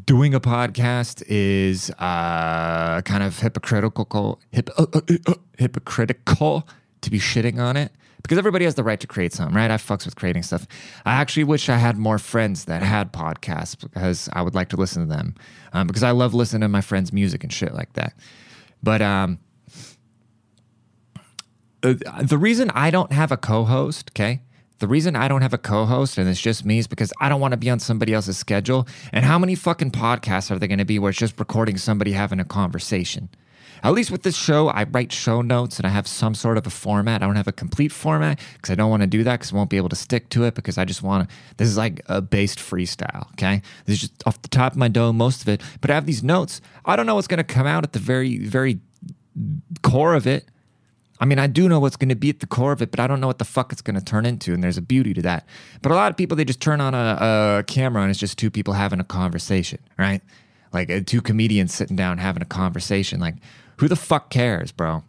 doing 0.06 0.34
a 0.34 0.40
podcast 0.40 1.22
is 1.28 1.90
uh, 2.00 3.02
kind 3.02 3.24
of 3.24 3.40
hypocritical, 3.40 4.40
hip, 4.52 4.70
uh, 4.78 4.86
uh, 4.94 5.02
uh, 5.28 5.34
hypocritical 5.58 6.68
to 7.02 7.12
be 7.12 7.20
shitting 7.20 7.60
on 7.60 7.78
it 7.78 7.92
because 8.22 8.38
everybody 8.38 8.66
has 8.66 8.76
the 8.76 8.84
right 8.84 9.00
to 9.00 9.08
create 9.08 9.34
something, 9.34 9.56
right? 9.56 9.72
I 9.72 9.78
fucks 9.78 10.06
with 10.06 10.16
creating 10.16 10.44
stuff. 10.44 10.68
I 11.06 11.14
actually 11.14 11.44
wish 11.44 11.70
I 11.70 11.78
had 11.78 11.98
more 11.98 12.20
friends 12.20 12.66
that 12.66 12.84
had 12.84 13.12
podcasts 13.12 13.80
because 13.80 14.30
I 14.34 14.42
would 14.42 14.56
like 14.56 14.70
to 14.70 14.78
listen 14.78 15.08
to 15.08 15.14
them 15.14 15.36
um, 15.74 15.88
because 15.88 16.04
I 16.04 16.12
love 16.12 16.34
listening 16.34 16.62
to 16.62 16.68
my 16.68 16.82
friends' 16.82 17.12
music 17.12 17.44
and 17.44 17.52
shit 17.52 17.74
like 17.74 17.94
that. 17.94 18.14
But 18.84 19.02
um, 19.02 19.40
uh, 21.84 21.94
the 22.22 22.38
reason 22.38 22.70
I 22.72 22.92
don't 22.92 23.12
have 23.12 23.32
a 23.32 23.38
co-host, 23.38 24.12
okay, 24.14 24.42
the 24.80 24.88
reason 24.88 25.16
I 25.16 25.28
don't 25.28 25.42
have 25.42 25.54
a 25.54 25.60
co-host 25.60 26.18
and 26.18 26.28
it's 26.28 26.42
just 26.42 26.66
me 26.66 26.80
is 26.80 26.88
because 26.88 27.14
I 27.20 27.30
don't 27.30 27.40
want 27.40 27.52
to 27.52 27.58
be 27.58 27.70
on 27.70 27.80
somebody 27.80 28.14
else's 28.14 28.38
schedule. 28.38 28.88
And 29.12 29.26
how 29.26 29.38
many 29.38 29.56
fucking 29.56 29.92
podcasts 29.92 30.52
are 30.52 30.58
there 30.58 30.68
going 30.68 30.80
to 30.80 30.86
be 30.86 31.00
where 31.00 31.10
it's 31.10 31.20
just 31.20 31.40
recording 31.40 31.78
somebody 31.78 32.12
having 32.14 32.40
a 32.40 32.46
conversation? 32.46 33.30
At 33.84 33.94
least 33.94 34.12
with 34.12 34.24
this 34.24 34.36
show, 34.36 34.70
I 34.70 34.84
write 34.84 35.12
show 35.12 35.42
notes 35.42 35.78
and 35.78 35.86
I 35.86 35.90
have 35.90 36.08
some 36.08 36.36
sort 36.36 36.58
of 36.58 36.68
a 36.68 36.70
format. 36.70 37.24
I 37.24 37.26
don't 37.26 37.36
have 37.36 37.48
a 37.48 37.52
complete 37.52 37.92
format 37.92 38.40
because 38.54 38.72
I 38.72 38.76
don't 38.76 38.90
want 38.90 39.02
to 39.02 39.08
do 39.08 39.24
that 39.24 39.40
because 39.40 39.54
I 39.54 39.56
won't 39.56 39.70
be 39.70 39.78
able 39.78 39.90
to 39.90 39.96
stick 39.96 40.30
to 40.30 40.44
it 40.44 40.56
because 40.56 40.78
I 40.78 40.86
just 40.86 41.02
want 41.02 41.28
to. 41.28 41.36
This 41.58 41.68
is 41.68 41.78
like 41.78 42.02
a 42.08 42.22
based 42.22 42.60
freestyle, 42.60 43.32
okay? 43.34 43.62
This 43.86 43.96
is 43.96 44.02
just 44.02 44.28
off 44.28 44.42
the 44.42 44.50
top 44.50 44.74
of 44.74 44.78
my 44.78 44.88
dome, 44.88 45.18
most 45.18 45.42
of 45.42 45.50
it. 45.50 45.62
But 45.82 45.90
I 45.90 45.96
have 45.96 46.06
these 46.06 46.24
notes. 46.24 46.62
I 46.86 46.96
don't 46.96 47.06
know 47.06 47.16
what's 47.16 47.28
going 47.28 47.38
to 47.40 47.44
come 47.44 47.68
out 47.68 47.84
at 47.84 47.94
the 47.94 48.00
very, 48.00 48.38
very 48.38 48.80
core 49.82 50.14
of 50.14 50.28
it. 50.28 50.46
I 51.20 51.26
mean, 51.26 51.38
I 51.38 51.46
do 51.46 51.70
know 51.70 51.80
what's 51.80 51.98
going 51.98 52.10
to 52.10 52.16
be 52.16 52.30
at 52.30 52.40
the 52.40 52.48
core 52.48 52.72
of 52.72 52.82
it, 52.82 52.90
but 52.90 53.00
I 53.00 53.06
don't 53.06 53.22
know 53.22 53.28
what 53.28 53.38
the 53.38 53.46
fuck 53.46 53.72
it's 53.72 53.84
going 53.84 53.98
to 53.98 54.04
turn 54.04 54.26
into. 54.26 54.56
And 54.56 54.64
there's 54.64 54.78
a 54.78 54.82
beauty 54.82 55.14
to 55.14 55.22
that. 55.22 55.46
But 55.84 55.92
a 55.92 55.96
lot 55.96 56.10
of 56.10 56.18
people, 56.18 56.36
they 56.36 56.44
just 56.44 56.62
turn 56.62 56.82
on 56.82 56.96
a, 56.96 57.60
a 57.60 57.64
camera 57.68 58.02
and 58.02 58.10
it's 58.10 58.20
just 58.20 58.40
two 58.40 58.50
people 58.50 58.74
having 58.74 59.00
a 59.00 59.04
conversation, 59.04 59.80
right? 60.00 60.22
Like 60.74 60.90
uh, 60.90 61.02
two 61.06 61.22
comedians 61.22 61.74
sitting 61.74 61.96
down 61.96 62.18
having 62.18 62.42
a 62.42 62.46
conversation. 62.46 63.20
Like, 63.20 63.36
who 63.78 63.88
the 63.88 63.96
fuck 63.96 64.30
cares, 64.30 64.72
bro? 64.72 65.04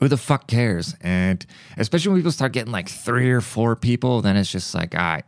Who 0.00 0.08
the 0.08 0.16
fuck 0.16 0.46
cares? 0.46 0.94
And 1.02 1.44
especially 1.76 2.12
when 2.12 2.20
people 2.20 2.32
start 2.32 2.52
getting 2.52 2.72
like 2.72 2.88
three 2.88 3.30
or 3.30 3.40
four 3.42 3.76
people, 3.76 4.22
then 4.22 4.36
it's 4.36 4.50
just 4.50 4.74
like, 4.74 4.94
right, 4.94 5.24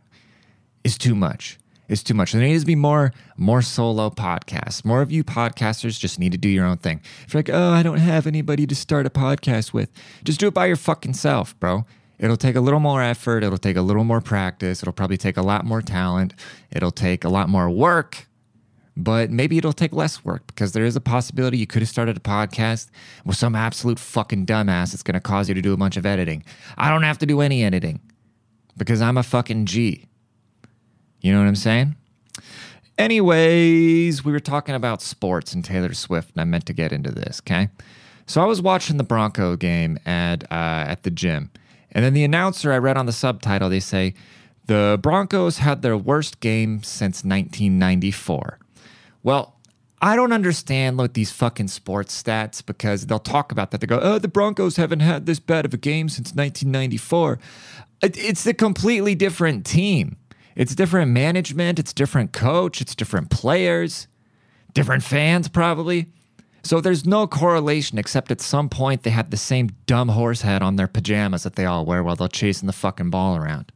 it's 0.83 0.97
too 0.97 1.13
much 1.15 1.59
It's 1.87 2.01
too 2.01 2.13
much. 2.15 2.31
There 2.31 2.41
needs 2.41 2.63
to 2.63 2.67
be 2.67 2.75
more 2.75 3.13
more 3.37 3.61
solo 3.61 4.09
podcasts. 4.09 4.83
More 4.83 5.01
of 5.01 5.11
you 5.11 5.23
podcasters 5.23 5.99
just 5.99 6.17
need 6.17 6.31
to 6.31 6.37
do 6.37 6.49
your 6.49 6.65
own 6.65 6.77
thing. 6.77 7.01
If 7.27 7.33
you're 7.33 7.39
like, 7.39 7.49
oh, 7.51 7.71
I 7.71 7.83
don't 7.83 7.99
have 7.99 8.25
anybody 8.25 8.65
to 8.65 8.75
start 8.75 9.05
a 9.05 9.09
podcast 9.11 9.73
with, 9.73 9.91
just 10.23 10.39
do 10.39 10.47
it 10.47 10.53
by 10.53 10.65
your 10.65 10.75
fucking 10.77 11.13
self, 11.13 11.59
bro. 11.59 11.85
It'll 12.17 12.37
take 12.37 12.55
a 12.55 12.61
little 12.61 12.79
more 12.79 13.03
effort. 13.03 13.43
It'll 13.43 13.57
take 13.57 13.75
a 13.75 13.81
little 13.81 14.05
more 14.05 14.21
practice. 14.21 14.81
It'll 14.81 14.93
probably 14.93 15.17
take 15.17 15.35
a 15.37 15.41
lot 15.41 15.65
more 15.65 15.81
talent. 15.81 16.33
It'll 16.71 16.91
take 16.91 17.23
a 17.25 17.29
lot 17.29 17.49
more 17.49 17.69
work, 17.69 18.27
but 18.95 19.31
maybe 19.31 19.57
it'll 19.57 19.73
take 19.73 19.93
less 19.93 20.23
work 20.23 20.45
because 20.47 20.73
there 20.73 20.85
is 20.85 20.95
a 20.95 21.01
possibility 21.01 21.57
you 21.57 21.67
could 21.67 21.81
have 21.81 21.89
started 21.89 22.17
a 22.17 22.19
podcast 22.19 22.89
with 23.25 23.35
some 23.35 23.55
absolute 23.55 23.99
fucking 23.99 24.45
dumbass 24.45 24.91
that's 24.91 25.03
going 25.03 25.13
to 25.13 25.19
cause 25.19 25.49
you 25.49 25.55
to 25.55 25.61
do 25.61 25.73
a 25.73 25.77
bunch 25.77 25.97
of 25.97 26.05
editing. 26.05 26.43
I 26.77 26.89
don't 26.89 27.03
have 27.03 27.17
to 27.19 27.25
do 27.25 27.41
any 27.41 27.63
editing 27.63 27.99
because 28.77 29.01
I'm 29.01 29.17
a 29.17 29.23
fucking 29.23 29.65
G. 29.65 30.05
You 31.21 31.31
know 31.31 31.39
what 31.39 31.47
I'm 31.47 31.55
saying? 31.55 31.95
Anyways, 32.97 34.23
we 34.23 34.31
were 34.31 34.39
talking 34.39 34.75
about 34.75 35.01
sports 35.01 35.53
and 35.53 35.65
Taylor 35.65 35.93
Swift, 35.93 36.31
and 36.33 36.41
I 36.41 36.43
meant 36.43 36.67
to 36.67 36.73
get 36.73 36.91
into 36.91 37.11
this, 37.11 37.41
okay? 37.41 37.69
So 38.27 38.41
I 38.41 38.45
was 38.45 38.61
watching 38.61 38.97
the 38.97 39.03
Bronco 39.03 39.55
game 39.55 39.97
at 40.05 40.43
uh, 40.51 40.85
at 40.87 41.03
the 41.03 41.09
gym, 41.09 41.49
and 41.91 42.05
then 42.05 42.13
the 42.13 42.23
announcer 42.23 42.71
I 42.71 42.77
read 42.77 42.97
on 42.97 43.05
the 43.05 43.11
subtitle 43.11 43.69
they 43.69 43.79
say 43.79 44.13
the 44.65 44.99
Broncos 45.01 45.57
had 45.57 45.81
their 45.81 45.97
worst 45.97 46.39
game 46.39 46.83
since 46.83 47.23
1994. 47.23 48.59
Well, 49.23 49.55
I 50.01 50.17
don't 50.17 50.33
understand 50.33 50.97
like 50.97 51.13
these 51.13 51.31
fucking 51.31 51.69
sports 51.69 52.21
stats 52.21 52.63
because 52.63 53.05
they'll 53.07 53.19
talk 53.19 53.51
about 53.53 53.71
that. 53.71 53.79
They 53.79 53.87
go, 53.87 53.99
"Oh, 54.01 54.19
the 54.19 54.27
Broncos 54.27 54.75
haven't 54.75 54.99
had 54.99 55.25
this 55.25 55.39
bad 55.39 55.65
of 55.65 55.73
a 55.73 55.77
game 55.77 56.09
since 56.09 56.35
1994." 56.35 57.39
It's 58.01 58.45
a 58.45 58.53
completely 58.53 59.15
different 59.15 59.65
team. 59.65 60.17
It's 60.55 60.75
different 60.75 61.11
management, 61.11 61.79
it's 61.79 61.93
different 61.93 62.33
coach, 62.33 62.81
it's 62.81 62.95
different 62.95 63.29
players, 63.29 64.07
different 64.73 65.03
fans, 65.03 65.47
probably. 65.47 66.07
So 66.63 66.79
there's 66.79 67.05
no 67.05 67.25
correlation 67.25 67.97
except 67.97 68.29
at 68.29 68.41
some 68.41 68.69
point 68.69 69.03
they 69.03 69.09
had 69.09 69.31
the 69.31 69.37
same 69.37 69.69
dumb 69.85 70.09
horse 70.09 70.41
head 70.41 70.61
on 70.61 70.75
their 70.75 70.87
pajamas 70.87 71.43
that 71.43 71.55
they 71.55 71.65
all 71.65 71.85
wear 71.85 72.03
while 72.03 72.15
they're 72.15 72.27
chasing 72.27 72.67
the 72.67 72.73
fucking 72.73 73.09
ball 73.09 73.35
around. 73.37 73.71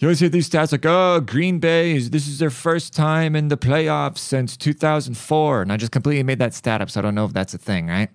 You 0.00 0.08
always 0.08 0.18
hear 0.18 0.30
these 0.30 0.48
stats 0.48 0.72
like, 0.72 0.86
oh, 0.86 1.20
Green 1.20 1.58
Bay, 1.58 1.98
this 1.98 2.26
is 2.26 2.38
their 2.38 2.48
first 2.48 2.94
time 2.94 3.36
in 3.36 3.48
the 3.48 3.58
playoffs 3.58 4.16
since 4.16 4.56
2004. 4.56 5.60
And 5.60 5.70
I 5.70 5.76
just 5.76 5.92
completely 5.92 6.22
made 6.22 6.38
that 6.38 6.54
stat 6.54 6.80
up, 6.80 6.90
so 6.90 7.00
I 7.00 7.02
don't 7.02 7.14
know 7.14 7.26
if 7.26 7.34
that's 7.34 7.52
a 7.52 7.58
thing, 7.58 7.86
right? 7.86 8.08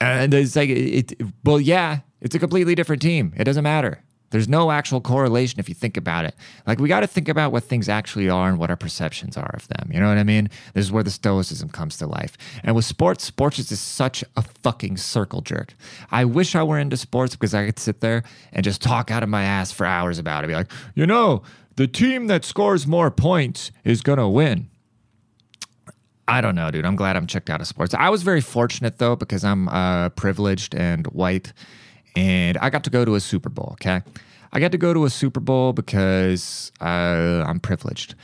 And 0.00 0.34
it's 0.34 0.56
like, 0.56 0.68
it, 0.68 1.12
it 1.12 1.22
well, 1.44 1.60
yeah, 1.60 2.00
it's 2.20 2.34
a 2.34 2.40
completely 2.40 2.74
different 2.74 3.00
team. 3.00 3.32
It 3.36 3.44
doesn't 3.44 3.62
matter. 3.62 4.02
There's 4.36 4.50
no 4.50 4.70
actual 4.70 5.00
correlation 5.00 5.58
if 5.58 5.66
you 5.66 5.74
think 5.74 5.96
about 5.96 6.26
it. 6.26 6.34
Like, 6.66 6.78
we 6.78 6.90
got 6.90 7.00
to 7.00 7.06
think 7.06 7.26
about 7.26 7.52
what 7.52 7.64
things 7.64 7.88
actually 7.88 8.28
are 8.28 8.50
and 8.50 8.58
what 8.58 8.68
our 8.68 8.76
perceptions 8.76 9.34
are 9.38 9.50
of 9.54 9.66
them. 9.68 9.88
You 9.90 9.98
know 9.98 10.10
what 10.10 10.18
I 10.18 10.24
mean? 10.24 10.50
This 10.74 10.84
is 10.84 10.92
where 10.92 11.02
the 11.02 11.10
stoicism 11.10 11.70
comes 11.70 11.96
to 11.96 12.06
life. 12.06 12.36
And 12.62 12.76
with 12.76 12.84
sports, 12.84 13.24
sports 13.24 13.58
is 13.58 13.70
just 13.70 13.94
such 13.94 14.22
a 14.36 14.42
fucking 14.42 14.98
circle 14.98 15.40
jerk. 15.40 15.72
I 16.10 16.26
wish 16.26 16.54
I 16.54 16.62
were 16.62 16.78
into 16.78 16.98
sports 16.98 17.34
because 17.34 17.54
I 17.54 17.64
could 17.64 17.78
sit 17.78 18.02
there 18.02 18.24
and 18.52 18.62
just 18.62 18.82
talk 18.82 19.10
out 19.10 19.22
of 19.22 19.30
my 19.30 19.42
ass 19.42 19.72
for 19.72 19.86
hours 19.86 20.18
about 20.18 20.44
it. 20.44 20.48
Be 20.48 20.54
like, 20.54 20.70
you 20.94 21.06
know, 21.06 21.42
the 21.76 21.86
team 21.86 22.26
that 22.26 22.44
scores 22.44 22.86
more 22.86 23.10
points 23.10 23.72
is 23.84 24.02
going 24.02 24.18
to 24.18 24.28
win. 24.28 24.68
I 26.28 26.42
don't 26.42 26.56
know, 26.56 26.70
dude. 26.70 26.84
I'm 26.84 26.96
glad 26.96 27.16
I'm 27.16 27.26
checked 27.26 27.48
out 27.48 27.62
of 27.62 27.66
sports. 27.66 27.94
I 27.94 28.10
was 28.10 28.22
very 28.22 28.42
fortunate 28.42 28.98
though 28.98 29.16
because 29.16 29.44
I'm 29.44 29.70
uh, 29.70 30.10
privileged 30.10 30.74
and 30.74 31.06
white 31.06 31.54
and 32.16 32.56
I 32.58 32.70
got 32.70 32.82
to 32.84 32.90
go 32.90 33.04
to 33.04 33.14
a 33.14 33.20
Super 33.20 33.50
Bowl. 33.50 33.70
Okay, 33.72 34.00
I 34.52 34.58
got 34.58 34.72
to 34.72 34.78
go 34.78 34.92
to 34.92 35.04
a 35.04 35.10
Super 35.10 35.38
Bowl 35.38 35.72
because 35.72 36.72
uh, 36.80 37.44
I'm 37.46 37.60
privileged, 37.60 38.14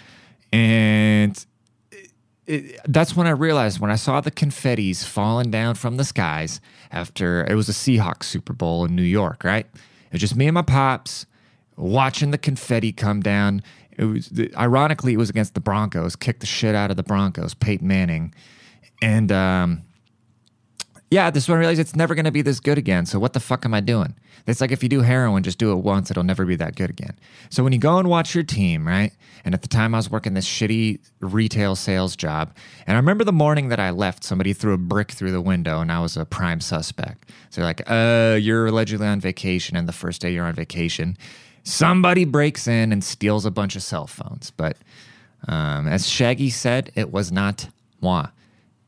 and 0.53 1.47
it, 1.93 2.11
it, 2.47 2.81
that's 2.89 3.15
when 3.15 3.27
I 3.27 3.31
realized 3.31 3.79
when 3.79 3.91
I 3.91 3.97
saw 3.97 4.21
the 4.21 4.31
confetti's 4.31 5.05
falling 5.05 5.51
down 5.51 5.75
from 5.75 5.99
the 5.99 6.05
skies 6.05 6.61
after 6.91 7.45
it 7.45 7.55
was 7.55 7.69
a 7.69 7.73
Seahawks 7.73 8.25
Super 8.25 8.55
Bowl 8.55 8.85
in 8.87 8.97
New 8.97 9.03
York. 9.03 9.45
Right, 9.45 9.67
it 9.67 10.13
was 10.13 10.21
just 10.21 10.35
me 10.35 10.49
and 10.49 10.55
my 10.55 10.63
pops 10.63 11.27
watching 11.77 12.31
the 12.31 12.39
confetti 12.39 12.93
come 12.93 13.21
down. 13.21 13.63
It 13.99 14.07
was 14.07 14.33
ironically 14.57 15.13
it 15.13 15.19
was 15.19 15.29
against 15.29 15.53
the 15.53 15.61
Broncos, 15.61 16.17
kicked 16.17 16.41
the 16.41 16.47
shit 16.47 16.75
out 16.75 16.91
of 16.91 16.97
the 16.97 17.03
Broncos, 17.03 17.53
Peyton 17.53 17.87
Manning, 17.87 18.35
and 19.03 19.31
um, 19.31 19.83
yeah, 21.13 21.29
this 21.29 21.47
one 21.47 21.59
realized 21.59 21.79
it's 21.79 21.95
never 21.95 22.15
going 22.15 22.25
to 22.25 22.31
be 22.31 22.41
this 22.41 22.59
good 22.59 22.79
again. 22.79 23.05
So 23.05 23.19
what 23.19 23.35
the 23.35 23.39
fuck 23.39 23.67
am 23.67 23.75
I 23.75 23.81
doing? 23.81 24.15
It's 24.47 24.63
like 24.63 24.73
if 24.73 24.83
you 24.83 24.89
do 24.89 25.03
heroin, 25.03 25.43
just 25.43 25.59
do 25.59 25.71
it 25.71 25.77
once, 25.77 26.11
it'll 26.11 26.23
never 26.23 26.47
be 26.47 26.57
that 26.57 26.75
good 26.75 26.89
again. 26.89 27.19
So 27.51 27.63
when 27.63 27.75
you 27.75 27.79
go 27.79 27.99
and 27.99 28.09
watch 28.09 28.35
your 28.35 28.45
team, 28.45 28.89
right? 28.89 29.13
And 29.45 29.53
at 29.53 29.61
the 29.61 29.69
time 29.69 29.95
I 29.95 29.99
was 29.99 30.11
working 30.11 30.33
this 30.33 30.49
shitty 30.49 31.01
retail 31.21 31.77
sales 31.77 32.17
job, 32.17 32.57
and 32.87 32.97
I 32.97 32.99
remember 32.99 33.25
the 33.25 33.33
morning 33.33 33.69
that 33.69 33.79
I 33.79 33.91
left, 33.91 34.25
somebody 34.25 34.55
threw 34.55 34.73
a 34.73 34.79
brick 34.79 35.11
through 35.11 35.33
the 35.33 35.41
window, 35.43 35.81
and 35.81 35.93
I 35.93 36.01
was 36.01 36.17
a 36.17 36.25
prime 36.25 36.63
suspect. 36.63 37.29
So 37.51 37.61
they're 37.61 37.69
like, 37.69 37.83
"Uh, 37.87 38.39
you're 38.41 38.69
allegedly 38.69 39.07
on 39.07 39.21
vacation, 39.21 39.77
and 39.77 39.87
the 39.87 39.93
first 39.93 40.23
day 40.23 40.33
you're 40.33 40.47
on 40.47 40.55
vacation, 40.55 41.19
somebody 41.63 42.25
breaks 42.25 42.67
in 42.67 42.91
and 42.91 43.05
steals 43.05 43.45
a 43.45 43.51
bunch 43.51 43.77
of 43.77 43.83
cell 43.83 44.07
phones." 44.07 44.51
But 44.51 44.79
um, 45.47 45.87
as 45.89 46.09
Shaggy 46.09 46.49
said, 46.49 46.91
it 46.95 47.13
was 47.13 47.31
not 47.31 47.69
moi. 48.01 48.29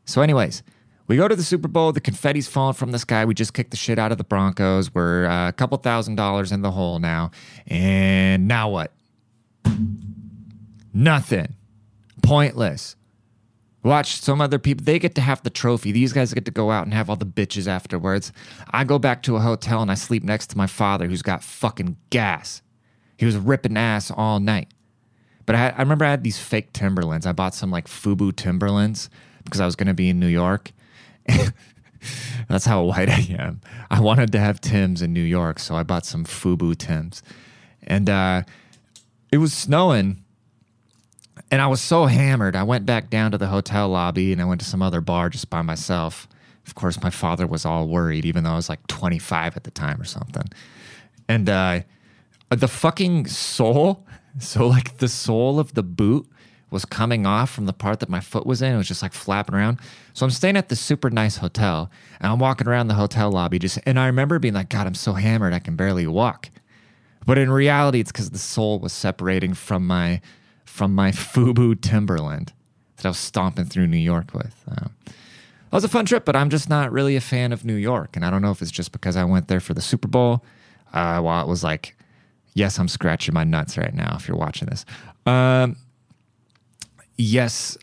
So, 0.07 0.23
anyways. 0.23 0.63
We 1.07 1.17
go 1.17 1.29
to 1.29 1.37
the 1.37 1.43
Super 1.43 1.69
Bowl. 1.69 1.93
The 1.93 2.01
confetti's 2.01 2.49
falling 2.49 2.75
from 2.75 2.91
the 2.91 2.99
sky. 2.99 3.25
We 3.25 3.35
just 3.35 3.53
kicked 3.53 3.71
the 3.71 3.77
shit 3.77 3.99
out 3.99 4.11
of 4.11 4.19
the 4.19 4.25
Broncos. 4.25 4.95
We're 4.95 5.27
uh, 5.27 5.49
a 5.49 5.53
couple 5.53 5.77
thousand 5.79 6.15
dollars 6.17 6.51
in 6.51 6.63
the 6.63 6.71
hole 6.71 6.99
now. 6.99 7.31
And 7.67 8.49
now 8.49 8.71
what? 8.71 8.93
Nothing. 10.95 11.55
Pointless. 12.23 12.97
Watch 13.83 14.19
some 14.19 14.41
other 14.41 14.59
people. 14.59 14.83
They 14.83 14.99
get 14.99 15.15
to 15.17 15.21
have 15.21 15.43
the 15.43 15.51
trophy. 15.51 15.93
These 15.93 16.15
guys 16.15 16.33
get 16.33 16.47
to 16.47 16.51
go 16.51 16.71
out 16.71 16.85
and 16.85 16.95
have 16.95 17.11
all 17.11 17.17
the 17.17 17.27
bitches 17.27 17.67
afterwards. 17.67 18.33
I 18.71 18.85
go 18.85 18.99
back 18.99 19.23
to 19.25 19.37
a 19.37 19.41
hotel 19.41 19.83
and 19.83 19.91
I 19.91 19.95
sleep 19.95 20.23
next 20.23 20.47
to 20.49 20.57
my 20.57 20.67
father 20.67 21.07
who's 21.07 21.21
got 21.21 21.45
fucking 21.45 21.97
gas. 22.09 22.63
He 23.19 23.27
was 23.27 23.37
ripping 23.37 23.77
ass 23.77 24.11
all 24.11 24.41
night. 24.41 24.69
But 25.45 25.57
I, 25.57 25.59
had, 25.59 25.75
I 25.77 25.81
remember 25.81 26.07
I 26.07 26.11
had 26.11 26.25
these 26.25 26.39
fake 26.39 26.73
Timberlands. 26.73 27.27
I 27.27 27.33
bought 27.33 27.55
some 27.55 27.71
like 27.71 27.87
Fubu 27.87 28.35
Timberlands 28.35 29.11
because 29.45 29.61
I 29.61 29.67
was 29.67 29.77
going 29.77 29.89
to 29.89 29.95
be 29.95 30.09
in 30.09 30.19
New 30.19 30.29
York. 30.29 30.73
That's 32.49 32.67
how 32.67 32.85
white 32.85 33.09
I 33.09 33.27
am. 33.39 33.61
I 33.91 34.01
wanted 34.01 34.33
to 34.33 34.39
have 34.39 34.61
Tim's 34.61 35.03
in 35.03 35.13
New 35.13 35.23
York, 35.23 35.59
so 35.59 35.75
I 35.75 35.83
bought 35.83 36.05
some 36.05 36.25
Fubu 36.25 36.77
Tim's. 36.77 37.23
And 37.83 38.09
uh, 38.09 38.43
it 39.33 39.39
was 39.39 39.53
snowing, 39.53 40.25
and 41.51 41.63
I 41.63 41.67
was 41.67 41.81
so 41.81 42.07
hammered. 42.07 42.57
I 42.57 42.63
went 42.63 42.87
back 42.87 43.11
down 43.11 43.31
to 43.33 43.39
the 43.39 43.47
hotel 43.47 43.89
lobby 43.89 44.33
and 44.33 44.41
I 44.41 44.45
went 44.45 44.61
to 44.61 44.67
some 44.67 44.83
other 44.83 45.01
bar 45.01 45.29
just 45.29 45.51
by 45.51 45.63
myself. 45.63 46.29
Of 46.67 46.75
course, 46.75 47.03
my 47.03 47.11
father 47.11 47.47
was 47.47 47.65
all 47.65 47.87
worried, 47.87 48.25
even 48.25 48.45
though 48.45 48.53
I 48.53 48.57
was 48.57 48.69
like 48.69 48.87
25 48.87 49.57
at 49.57 49.65
the 49.65 49.71
time 49.71 50.01
or 50.01 50.05
something. 50.05 50.49
And 51.29 51.49
uh, 51.49 51.81
the 52.51 52.69
fucking 52.69 53.27
sole, 53.27 54.07
so 54.39 54.67
like 54.67 54.99
the 54.99 55.09
sole 55.09 55.61
of 55.61 55.75
the 55.75 55.83
boot 55.83 56.27
was 56.75 56.85
coming 56.85 57.25
off 57.25 57.51
from 57.51 57.65
the 57.65 57.73
part 57.73 58.01
that 58.01 58.11
my 58.11 58.21
foot 58.21 58.45
was 58.45 58.61
in. 58.61 58.75
It 58.75 58.77
was 58.77 58.89
just 58.89 59.03
like 59.03 59.15
flapping 59.15 59.55
around. 59.55 59.79
So 60.13 60.27
I'm 60.27 60.31
staying 60.31 60.59
at 60.59 60.69
this 60.69 60.81
super 60.81 61.09
nice 61.09 61.39
hotel 61.39 61.91
and 62.21 62.31
I'm 62.31 62.39
walking 62.39 62.69
around 62.69 62.89
the 62.89 62.95
hotel 62.95 63.33
lobby 63.33 63.59
just 63.59 63.79
and 63.87 63.99
I 63.99 64.07
remember 64.07 64.39
being 64.39 64.55
like, 64.55 64.69
God, 64.69 64.87
I'm 64.87 64.95
so 64.95 65.15
hammered 65.15 65.55
I 65.55 65.59
can 65.59 65.77
barely 65.77 66.07
walk. 66.07 66.51
But 67.25 67.39
in 67.39 67.51
reality, 67.51 68.01
it's 68.01 68.13
because 68.13 68.31
the 68.31 68.39
sole 68.39 68.79
was 68.79 68.93
separating 68.93 69.55
from 69.55 69.87
my 69.87 70.21
from 70.67 70.95
my 70.95 71.11
Fubu 71.13 71.81
Timberland 71.81 72.53
that 72.97 73.07
I 73.07 73.09
was 73.09 73.19
stomping 73.19 73.65
through 73.65 73.87
New 73.87 73.97
York 73.97 74.35
with. 74.35 74.55
Um, 74.69 74.91
was 75.75 75.85
a 75.85 75.89
fun 75.89 76.07
trip, 76.07 76.25
but 76.25 76.37
I'm 76.37 76.51
just 76.51 76.69
not 76.69 76.93
really 76.93 77.17
a 77.17 77.21
fan 77.21 77.53
of 77.53 77.65
New 77.65 77.75
York. 77.75 78.15
And 78.15 78.25
I 78.25 78.31
don't 78.31 78.43
know 78.43 78.53
if 78.53 78.63
it's 78.63 78.71
just 78.71 78.93
because 78.93 79.17
I 79.17 79.25
went 79.25 79.49
there 79.49 79.61
for 79.61 79.75
the 79.75 79.81
Super 79.83 80.09
Bowl. 80.09 80.45
Uh, 80.93 81.21
while 81.21 81.45
it 81.45 81.49
was 81.49 81.65
like, 81.65 81.97
yes, 82.55 82.79
I'm 82.79 82.87
scratching 82.87 83.35
my 83.35 83.43
nuts 83.43 83.77
right 83.77 83.93
now 83.93 84.15
if 84.17 84.29
you're 84.29 84.37
watching 84.37 84.69
this. 84.69 84.87
Um, 85.27 85.77
yes. 87.17 87.77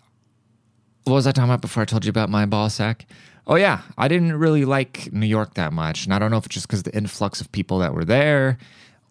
What 1.03 1.13
was 1.13 1.27
I 1.27 1.31
talking 1.31 1.49
about 1.49 1.61
before 1.61 1.83
I 1.83 1.85
told 1.85 2.05
you 2.05 2.09
about 2.09 2.29
my 2.29 2.45
ball 2.45 2.69
sack? 2.69 3.05
Oh, 3.47 3.55
yeah. 3.55 3.81
I 3.97 4.07
didn't 4.07 4.37
really 4.37 4.65
like 4.65 5.11
New 5.11 5.25
York 5.25 5.55
that 5.55 5.73
much. 5.73 6.05
And 6.05 6.13
I 6.13 6.19
don't 6.19 6.31
know 6.31 6.37
if 6.37 6.45
it's 6.45 6.53
just 6.53 6.67
because 6.67 6.83
the 6.83 6.95
influx 6.95 7.41
of 7.41 7.51
people 7.51 7.79
that 7.79 7.93
were 7.93 8.05
there 8.05 8.57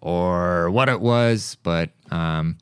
or 0.01 0.71
what 0.71 0.89
it 0.89 1.01
was, 1.01 1.57
but 1.63 1.91
um, 2.11 2.57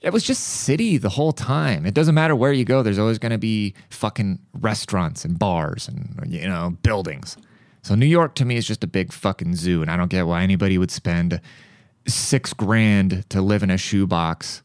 it 0.00 0.12
was 0.12 0.24
just 0.24 0.42
city 0.42 0.96
the 0.96 1.10
whole 1.10 1.32
time. 1.32 1.86
It 1.86 1.94
doesn't 1.94 2.14
matter 2.14 2.34
where 2.34 2.52
you 2.52 2.64
go, 2.64 2.82
there's 2.82 2.98
always 2.98 3.18
going 3.18 3.32
to 3.32 3.38
be 3.38 3.74
fucking 3.90 4.40
restaurants 4.54 5.24
and 5.24 5.38
bars 5.38 5.86
and, 5.86 6.20
you 6.26 6.48
know, 6.48 6.76
buildings. 6.82 7.36
So 7.82 7.94
New 7.94 8.06
York 8.06 8.34
to 8.36 8.44
me 8.44 8.56
is 8.56 8.66
just 8.66 8.84
a 8.84 8.86
big 8.86 9.12
fucking 9.12 9.56
zoo, 9.56 9.82
and 9.82 9.90
I 9.90 9.96
don't 9.96 10.10
get 10.10 10.26
why 10.26 10.42
anybody 10.42 10.78
would 10.78 10.90
spend 10.90 11.40
six 12.06 12.52
grand 12.52 13.28
to 13.30 13.42
live 13.42 13.62
in 13.62 13.70
a 13.70 13.76
shoebox 13.76 14.62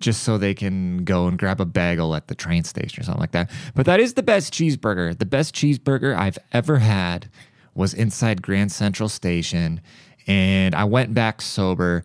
just 0.00 0.22
so 0.22 0.38
they 0.38 0.54
can 0.54 1.04
go 1.04 1.26
and 1.26 1.38
grab 1.38 1.60
a 1.60 1.64
bagel 1.64 2.14
at 2.14 2.28
the 2.28 2.34
train 2.34 2.64
station 2.64 3.00
or 3.00 3.04
something 3.04 3.20
like 3.20 3.32
that. 3.32 3.50
But 3.74 3.86
that 3.86 4.00
is 4.00 4.14
the 4.14 4.22
best 4.22 4.52
cheeseburger. 4.52 5.18
The 5.18 5.26
best 5.26 5.54
cheeseburger 5.54 6.16
I've 6.16 6.38
ever 6.52 6.78
had 6.78 7.30
was 7.74 7.94
inside 7.94 8.42
Grand 8.42 8.72
Central 8.72 9.08
Station, 9.08 9.80
and 10.26 10.74
I 10.74 10.84
went 10.84 11.14
back 11.14 11.40
sober 11.40 12.04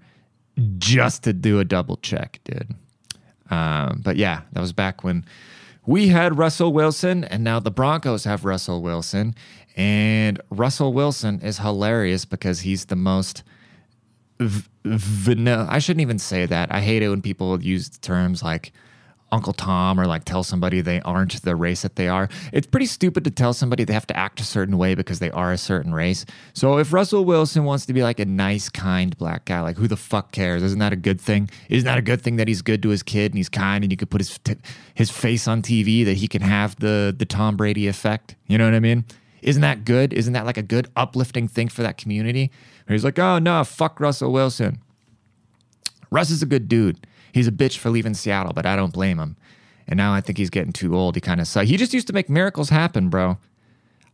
just 0.77 1.23
to 1.23 1.33
do 1.33 1.59
a 1.59 1.65
double 1.65 1.97
check, 1.97 2.39
dude. 2.43 2.75
Um, 3.49 4.01
but 4.03 4.15
yeah, 4.15 4.41
that 4.53 4.59
was 4.59 4.73
back 4.73 5.03
when 5.03 5.25
we 5.85 6.07
had 6.07 6.37
Russell 6.37 6.71
Wilson, 6.71 7.23
and 7.23 7.43
now 7.43 7.59
the 7.59 7.71
Broncos 7.71 8.23
have 8.23 8.45
Russell 8.45 8.81
Wilson. 8.81 9.35
And 9.75 10.39
Russell 10.49 10.93
Wilson 10.93 11.41
is 11.41 11.57
hilarious 11.57 12.25
because 12.25 12.61
he's 12.61 12.85
the 12.85 12.95
most 12.95 13.43
vanilla. 14.85 15.67
I 15.69 15.79
shouldn't 15.79 16.01
even 16.01 16.19
say 16.19 16.45
that. 16.45 16.73
I 16.73 16.81
hate 16.81 17.03
it 17.03 17.09
when 17.09 17.21
people 17.21 17.61
use 17.61 17.89
terms 17.89 18.43
like 18.43 18.73
Uncle 19.33 19.53
Tom 19.53 19.99
or 19.99 20.05
like 20.05 20.25
tell 20.25 20.43
somebody 20.43 20.79
they 20.79 21.01
aren't 21.01 21.41
the 21.41 21.55
race 21.55 21.81
that 21.81 21.95
they 21.95 22.07
are. 22.07 22.29
It's 22.53 22.67
pretty 22.67 22.85
stupid 22.85 23.23
to 23.23 23.31
tell 23.31 23.51
somebody 23.53 23.83
they 23.83 23.93
have 23.93 24.05
to 24.07 24.15
act 24.15 24.39
a 24.39 24.43
certain 24.43 24.77
way 24.77 24.93
because 24.93 25.17
they 25.17 25.31
are 25.31 25.51
a 25.51 25.57
certain 25.57 25.91
race. 25.93 26.23
So 26.53 26.77
if 26.77 26.93
Russell 26.93 27.25
Wilson 27.25 27.63
wants 27.63 27.87
to 27.87 27.93
be 27.93 28.03
like 28.03 28.19
a 28.19 28.25
nice, 28.25 28.69
kind 28.69 29.17
black 29.17 29.45
guy, 29.45 29.61
like 29.61 29.77
who 29.77 29.87
the 29.87 29.97
fuck 29.97 30.31
cares? 30.31 30.61
Isn't 30.61 30.79
that 30.79 30.93
a 30.93 30.97
good 30.97 31.19
thing? 31.19 31.49
Isn't 31.67 31.85
that 31.85 31.97
a 31.97 32.03
good 32.03 32.21
thing 32.21 32.35
that 32.35 32.47
he's 32.47 32.61
good 32.61 32.83
to 32.83 32.89
his 32.89 33.01
kid 33.01 33.31
and 33.31 33.37
he's 33.37 33.49
kind 33.49 33.83
and 33.83 33.91
you 33.91 33.97
could 33.97 34.11
put 34.11 34.21
his 34.21 34.37
t- 34.37 34.55
his 34.93 35.09
face 35.09 35.47
on 35.47 35.63
TV 35.63 36.05
that 36.05 36.17
he 36.17 36.27
can 36.27 36.43
have 36.43 36.75
the 36.75 37.13
the 37.17 37.25
Tom 37.25 37.57
Brady 37.57 37.87
effect? 37.87 38.35
You 38.47 38.59
know 38.59 38.65
what 38.65 38.75
I 38.75 38.79
mean? 38.79 39.03
Isn't 39.43 39.61
that 39.61 39.85
good? 39.85 40.13
Isn't 40.13 40.33
that 40.33 40.45
like 40.45 40.57
a 40.57 40.63
good 40.63 40.87
uplifting 40.95 41.47
thing 41.47 41.67
for 41.67 41.83
that 41.83 41.97
community? 41.97 42.51
Where 42.85 42.93
he's 42.93 43.03
like, 43.03 43.19
oh 43.19 43.39
no, 43.39 43.63
fuck 43.63 43.99
Russell 43.99 44.31
Wilson. 44.31 44.81
Russ 46.09 46.29
is 46.29 46.43
a 46.43 46.45
good 46.45 46.67
dude. 46.67 47.07
He's 47.33 47.47
a 47.47 47.51
bitch 47.51 47.77
for 47.77 47.89
leaving 47.89 48.13
Seattle, 48.13 48.53
but 48.53 48.65
I 48.65 48.75
don't 48.75 48.93
blame 48.93 49.19
him. 49.19 49.35
And 49.87 49.97
now 49.97 50.13
I 50.13 50.21
think 50.21 50.37
he's 50.37 50.49
getting 50.49 50.71
too 50.71 50.95
old. 50.95 51.15
He 51.15 51.21
kind 51.21 51.41
of 51.41 51.47
sucks. 51.47 51.67
He 51.67 51.77
just 51.77 51.93
used 51.93 52.07
to 52.07 52.13
make 52.13 52.29
miracles 52.29 52.69
happen, 52.69 53.09
bro. 53.09 53.37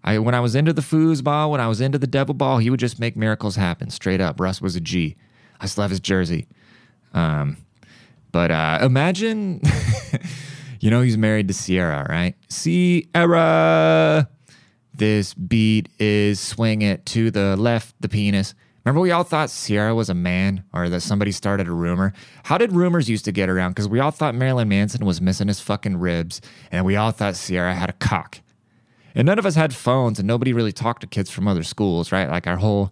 I 0.03 0.17
when 0.19 0.33
I 0.33 0.39
was 0.39 0.55
into 0.55 0.74
the 0.74 0.81
foosball, 0.81 1.51
when 1.51 1.59
I 1.59 1.67
was 1.67 1.81
into 1.81 1.98
the 1.98 2.07
devil 2.07 2.33
ball, 2.33 2.57
he 2.59 2.69
would 2.69 2.79
just 2.79 3.00
make 3.00 3.17
miracles 3.17 3.55
happen 3.57 3.89
straight 3.89 4.21
up. 4.21 4.39
Russ 4.39 4.62
was 4.62 4.75
a 4.75 4.81
G. 4.81 5.17
I 5.59 5.65
still 5.65 5.81
have 5.81 5.91
his 5.91 6.00
jersey. 6.00 6.48
Um, 7.13 7.57
but 8.31 8.51
uh, 8.51 8.79
imagine, 8.81 9.62
you 10.79 10.89
know, 10.89 11.01
he's 11.01 11.17
married 11.17 11.48
to 11.50 11.53
Sierra, 11.53 12.05
right? 12.09 12.36
Ciara. 12.50 14.29
This 14.99 15.33
beat 15.33 15.87
is 15.97 16.41
swing 16.41 16.81
it 16.81 17.05
to 17.07 17.31
the 17.31 17.55
left, 17.55 17.95
the 18.01 18.09
penis. 18.09 18.53
Remember, 18.83 18.99
we 18.99 19.11
all 19.11 19.23
thought 19.23 19.49
Ciara 19.49 19.95
was 19.95 20.09
a 20.09 20.13
man 20.13 20.65
or 20.73 20.89
that 20.89 20.99
somebody 20.99 21.31
started 21.31 21.69
a 21.69 21.71
rumor? 21.71 22.11
How 22.43 22.57
did 22.57 22.73
rumors 22.73 23.09
used 23.09 23.23
to 23.25 23.31
get 23.31 23.47
around? 23.47 23.71
Because 23.71 23.87
we 23.87 24.01
all 24.01 24.11
thought 24.11 24.35
Marilyn 24.35 24.67
Manson 24.67 25.05
was 25.05 25.21
missing 25.21 25.47
his 25.47 25.61
fucking 25.61 25.97
ribs, 25.97 26.41
and 26.69 26.85
we 26.85 26.97
all 26.97 27.12
thought 27.12 27.35
Ciara 27.35 27.73
had 27.75 27.89
a 27.89 27.93
cock. 27.93 28.41
And 29.15 29.25
none 29.25 29.39
of 29.39 29.45
us 29.45 29.55
had 29.55 29.73
phones, 29.73 30.19
and 30.19 30.27
nobody 30.27 30.51
really 30.51 30.73
talked 30.73 30.99
to 31.01 31.07
kids 31.07 31.29
from 31.29 31.47
other 31.47 31.63
schools, 31.63 32.12
right? 32.12 32.29
Like 32.29 32.45
our 32.45 32.57
whole, 32.57 32.91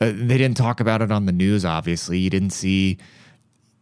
uh, 0.00 0.06
they 0.06 0.38
didn't 0.38 0.56
talk 0.56 0.80
about 0.80 1.02
it 1.02 1.12
on 1.12 1.26
the 1.26 1.32
news, 1.32 1.64
obviously. 1.64 2.18
You 2.18 2.30
didn't 2.30 2.50
see 2.50 2.98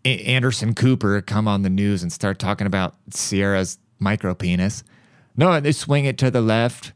A- 0.04 0.24
Anderson 0.24 0.74
Cooper 0.74 1.22
come 1.22 1.48
on 1.48 1.62
the 1.62 1.70
news 1.70 2.02
and 2.02 2.12
start 2.12 2.38
talking 2.38 2.66
about 2.66 2.96
Ciara's 3.10 3.78
micro 3.98 4.34
penis. 4.34 4.84
No, 5.38 5.58
they 5.58 5.72
swing 5.72 6.04
it 6.04 6.18
to 6.18 6.30
the 6.30 6.42
left 6.42 6.92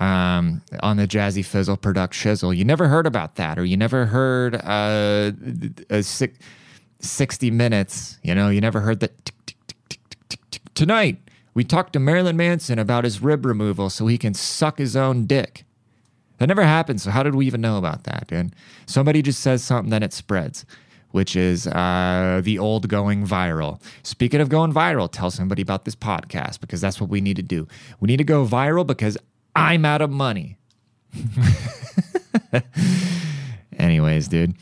um, 0.00 0.62
on 0.82 0.96
the 0.96 1.06
Jazzy 1.06 1.44
Fizzle 1.44 1.76
product 1.76 2.14
shizzle. 2.14 2.56
You 2.56 2.64
never 2.64 2.88
heard 2.88 3.06
about 3.06 3.36
that, 3.36 3.58
or 3.58 3.64
you 3.64 3.76
never 3.76 4.06
heard 4.06 4.56
uh, 4.56 5.32
a 5.90 6.02
six, 6.02 6.38
60 7.00 7.50
minutes. 7.50 8.18
You 8.22 8.34
know, 8.34 8.48
you 8.48 8.60
never 8.60 8.80
heard 8.80 9.00
that. 9.00 9.30
Tonight, 10.74 11.18
we 11.52 11.64
talked 11.64 11.92
to 11.92 12.00
Marilyn 12.00 12.36
Manson 12.36 12.78
about 12.78 13.04
his 13.04 13.20
rib 13.20 13.44
removal 13.44 13.90
so 13.90 14.06
he 14.06 14.16
can 14.16 14.32
suck 14.34 14.78
his 14.78 14.96
own 14.96 15.26
dick. 15.26 15.64
That 16.38 16.46
never 16.46 16.62
happened. 16.62 17.02
So 17.02 17.10
how 17.10 17.22
did 17.22 17.34
we 17.34 17.46
even 17.46 17.60
know 17.60 17.76
about 17.76 18.04
that, 18.04 18.28
dude? 18.28 18.54
Somebody 18.86 19.20
just 19.20 19.40
says 19.40 19.62
something, 19.62 19.90
then 19.90 20.02
it 20.02 20.14
spreads, 20.14 20.64
which 21.10 21.36
is 21.36 21.66
uh, 21.66 22.40
the 22.42 22.58
old 22.58 22.88
going 22.88 23.26
viral. 23.26 23.78
Speaking 24.04 24.40
of 24.40 24.48
going 24.48 24.72
viral, 24.72 25.10
tell 25.12 25.30
somebody 25.30 25.60
about 25.60 25.84
this 25.84 25.94
podcast 25.94 26.60
because 26.60 26.80
that's 26.80 26.98
what 26.98 27.10
we 27.10 27.20
need 27.20 27.36
to 27.36 27.42
do. 27.42 27.68
We 28.00 28.06
need 28.06 28.16
to 28.16 28.24
go 28.24 28.46
viral 28.46 28.86
because 28.86 29.18
I'm 29.54 29.84
out 29.84 30.02
of 30.02 30.10
money. 30.10 30.58
Anyways, 33.78 34.28
dude. 34.28 34.54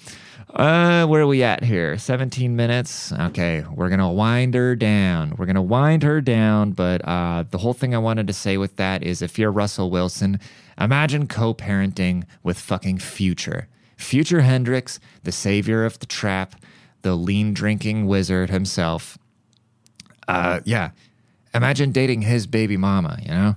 Uh, 0.50 1.06
where 1.06 1.22
are 1.22 1.26
we 1.26 1.42
at 1.42 1.62
here? 1.62 1.98
17 1.98 2.56
minutes. 2.56 3.12
Okay, 3.12 3.64
we're 3.74 3.90
gonna 3.90 4.10
wind 4.10 4.54
her 4.54 4.74
down. 4.74 5.34
We're 5.36 5.46
gonna 5.46 5.62
wind 5.62 6.02
her 6.02 6.20
down. 6.20 6.72
But 6.72 7.06
uh, 7.06 7.44
the 7.50 7.58
whole 7.58 7.74
thing 7.74 7.94
I 7.94 7.98
wanted 7.98 8.26
to 8.28 8.32
say 8.32 8.56
with 8.56 8.76
that 8.76 9.02
is, 9.02 9.20
if 9.20 9.38
you're 9.38 9.52
Russell 9.52 9.90
Wilson, 9.90 10.40
imagine 10.80 11.26
co-parenting 11.26 12.24
with 12.42 12.58
fucking 12.58 12.98
Future. 12.98 13.68
Future 13.96 14.40
Hendrix, 14.40 15.00
the 15.24 15.32
savior 15.32 15.84
of 15.84 15.98
the 15.98 16.06
trap, 16.06 16.54
the 17.02 17.14
lean 17.14 17.52
drinking 17.52 18.06
wizard 18.06 18.48
himself. 18.48 19.18
Uh, 20.26 20.60
yeah, 20.64 20.90
imagine 21.54 21.92
dating 21.92 22.22
his 22.22 22.46
baby 22.46 22.76
mama. 22.76 23.18
You 23.22 23.28
know, 23.28 23.56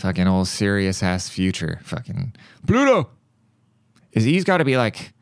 fucking 0.00 0.26
old 0.26 0.48
serious 0.48 1.02
ass 1.02 1.28
Future. 1.28 1.80
Fucking 1.84 2.34
Pluto. 2.66 3.10
Is 4.12 4.24
he's 4.24 4.44
got 4.44 4.58
to 4.58 4.64
be 4.64 4.76
like 4.76 5.12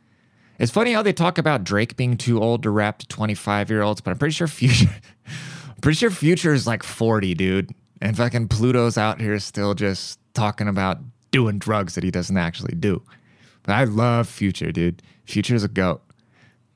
it's 0.59 0.73
funny 0.73 0.93
how 0.93 1.03
they 1.03 1.13
talk 1.13 1.39
about 1.39 1.63
Drake 1.63 1.97
being 1.97 2.17
too 2.17 2.43
old 2.43 2.65
to 2.65 2.71
rap 2.71 2.99
to 2.99 3.07
25 3.07 3.71
year 3.71 3.83
olds, 3.83 4.01
but 4.01 4.11
I'm 4.11 4.19
pretty 4.19 4.33
sure 4.33 4.49
Future, 4.49 4.91
pretty 5.81 5.97
sure 5.97 6.11
Future 6.11 6.53
is 6.53 6.67
like 6.67 6.83
40, 6.83 7.35
dude. 7.35 7.75
And 8.01 8.17
fucking 8.17 8.49
Pluto's 8.49 8.99
out 8.99 9.21
here 9.21 9.39
still 9.39 9.75
just 9.75 10.21
talking 10.35 10.69
about 10.69 10.99
doing 11.31 11.59
drugs 11.59 11.95
that 11.95 12.05
he 12.05 12.11
doesn't 12.11 12.37
actually 12.37 12.75
do. 12.75 13.03
But 13.63 13.75
I 13.75 13.85
love 13.85 14.29
Future, 14.29 14.73
dude. 14.73 15.03
Future's 15.25 15.65
a 15.65 15.69
goat. 15.69 16.03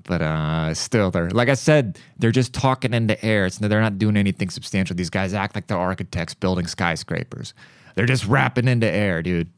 But 0.04 0.20
uh, 0.20 0.74
still, 0.74 1.10
they're 1.10 1.30
like 1.30 1.48
I 1.48 1.54
said, 1.54 1.98
they're 2.18 2.32
just 2.32 2.52
talking 2.52 2.92
into 2.92 3.22
air. 3.24 3.46
It's, 3.46 3.60
no 3.60 3.68
they're 3.68 3.80
not 3.80 3.98
doing 3.98 4.16
anything 4.16 4.50
substantial. 4.50 4.96
These 4.96 5.10
guys 5.10 5.32
act 5.32 5.54
like 5.54 5.68
they're 5.68 5.78
architects 5.78 6.34
building 6.34 6.66
skyscrapers. 6.66 7.54
They're 7.94 8.06
just 8.06 8.26
rapping 8.26 8.68
into 8.68 8.88
air, 8.88 9.22
dude. 9.22 9.50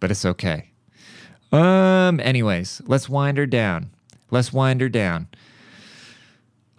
But 0.00 0.10
it's 0.10 0.24
okay. 0.24 0.70
Um, 1.50 2.20
anyways, 2.20 2.82
let's 2.86 3.08
wind 3.08 3.38
her 3.38 3.46
down. 3.46 3.90
Let's 4.30 4.52
wind 4.52 4.80
her 4.80 4.88
down. 4.88 5.28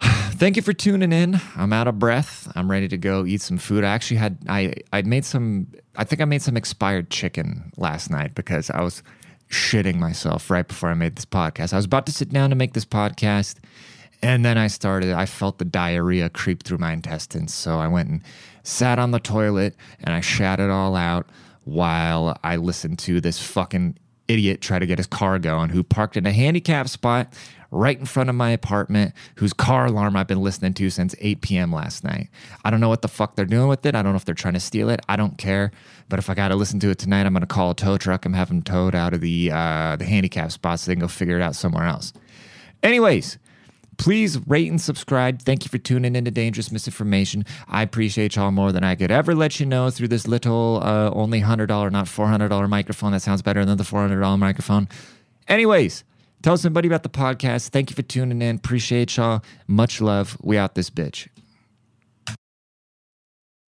Thank 0.00 0.56
you 0.56 0.62
for 0.62 0.72
tuning 0.72 1.12
in. 1.12 1.40
I'm 1.56 1.72
out 1.72 1.88
of 1.88 1.98
breath. 1.98 2.50
I'm 2.54 2.70
ready 2.70 2.88
to 2.88 2.96
go 2.96 3.26
eat 3.26 3.42
some 3.42 3.58
food. 3.58 3.84
I 3.84 3.88
actually 3.88 4.18
had 4.18 4.38
I 4.48 4.74
I 4.92 5.02
made 5.02 5.24
some 5.24 5.66
I 5.96 6.04
think 6.04 6.22
I 6.22 6.24
made 6.24 6.42
some 6.42 6.56
expired 6.56 7.10
chicken 7.10 7.72
last 7.76 8.10
night 8.10 8.34
because 8.34 8.70
I 8.70 8.80
was 8.82 9.02
shitting 9.50 9.96
myself 9.96 10.48
right 10.50 10.66
before 10.66 10.90
I 10.90 10.94
made 10.94 11.16
this 11.16 11.26
podcast. 11.26 11.72
I 11.72 11.76
was 11.76 11.84
about 11.84 12.06
to 12.06 12.12
sit 12.12 12.30
down 12.30 12.50
to 12.50 12.56
make 12.56 12.72
this 12.72 12.86
podcast 12.86 13.56
and 14.22 14.44
then 14.44 14.56
I 14.56 14.68
started 14.68 15.12
I 15.12 15.26
felt 15.26 15.58
the 15.58 15.64
diarrhea 15.64 16.28
creep 16.30 16.62
through 16.62 16.78
my 16.78 16.92
intestines. 16.92 17.52
So 17.52 17.78
I 17.78 17.88
went 17.88 18.08
and 18.08 18.22
sat 18.62 18.98
on 18.98 19.10
the 19.10 19.20
toilet 19.20 19.74
and 20.02 20.14
I 20.14 20.20
shat 20.20 20.60
it 20.60 20.70
all 20.70 20.96
out 20.96 21.28
while 21.64 22.38
I 22.42 22.56
listened 22.56 22.98
to 23.00 23.20
this 23.20 23.38
fucking 23.38 23.98
idiot 24.28 24.60
try 24.60 24.78
to 24.78 24.86
get 24.86 24.98
his 24.98 25.08
car 25.08 25.38
going 25.38 25.70
who 25.70 25.82
parked 25.82 26.16
in 26.16 26.24
a 26.24 26.32
handicap 26.32 26.88
spot 26.88 27.32
right 27.70 27.98
in 27.98 28.04
front 28.04 28.28
of 28.28 28.34
my 28.34 28.50
apartment, 28.50 29.14
whose 29.36 29.52
car 29.52 29.86
alarm 29.86 30.16
I've 30.16 30.26
been 30.26 30.42
listening 30.42 30.74
to 30.74 30.90
since 30.90 31.14
8 31.20 31.40
p.m. 31.40 31.72
last 31.72 32.02
night. 32.02 32.28
I 32.64 32.70
don't 32.70 32.80
know 32.80 32.88
what 32.88 33.02
the 33.02 33.08
fuck 33.08 33.36
they're 33.36 33.44
doing 33.44 33.68
with 33.68 33.86
it. 33.86 33.94
I 33.94 34.02
don't 34.02 34.12
know 34.12 34.16
if 34.16 34.24
they're 34.24 34.34
trying 34.34 34.54
to 34.54 34.60
steal 34.60 34.90
it. 34.90 35.00
I 35.08 35.16
don't 35.16 35.38
care. 35.38 35.70
But 36.08 36.18
if 36.18 36.28
I 36.28 36.34
got 36.34 36.48
to 36.48 36.56
listen 36.56 36.80
to 36.80 36.90
it 36.90 36.98
tonight, 36.98 37.26
I'm 37.26 37.32
going 37.32 37.42
to 37.42 37.46
call 37.46 37.70
a 37.70 37.74
tow 37.74 37.96
truck 37.96 38.26
and 38.26 38.34
have 38.34 38.48
them 38.48 38.62
towed 38.62 38.94
out 38.94 39.14
of 39.14 39.20
the 39.20 39.50
uh, 39.52 39.96
the 39.96 40.04
handicap 40.04 40.50
spot 40.50 40.80
so 40.80 40.90
they 40.90 40.96
can 40.96 41.00
go 41.00 41.08
figure 41.08 41.36
it 41.36 41.42
out 41.42 41.54
somewhere 41.54 41.84
else. 41.84 42.12
Anyways, 42.82 43.38
Please 44.00 44.38
rate 44.46 44.70
and 44.70 44.80
subscribe. 44.80 45.42
Thank 45.42 45.66
you 45.66 45.68
for 45.68 45.76
tuning 45.76 46.16
into 46.16 46.30
Dangerous 46.30 46.72
Misinformation. 46.72 47.44
I 47.68 47.82
appreciate 47.82 48.34
y'all 48.34 48.50
more 48.50 48.72
than 48.72 48.82
I 48.82 48.94
could 48.94 49.10
ever 49.10 49.34
let 49.34 49.60
you 49.60 49.66
know 49.66 49.90
through 49.90 50.08
this 50.08 50.26
little, 50.26 50.80
uh, 50.82 51.10
only 51.10 51.42
$100, 51.42 51.68
not 51.92 52.06
$400 52.06 52.66
microphone. 52.70 53.12
That 53.12 53.20
sounds 53.20 53.42
better 53.42 53.62
than 53.62 53.76
the 53.76 53.84
$400 53.84 54.38
microphone. 54.38 54.88
Anyways, 55.48 56.02
tell 56.40 56.56
somebody 56.56 56.88
about 56.88 57.02
the 57.02 57.10
podcast. 57.10 57.68
Thank 57.68 57.90
you 57.90 57.94
for 57.94 58.00
tuning 58.00 58.40
in. 58.40 58.56
Appreciate 58.56 59.18
y'all. 59.18 59.44
Much 59.66 60.00
love. 60.00 60.38
We 60.40 60.56
out 60.56 60.76
this 60.76 60.88
bitch. 60.88 61.28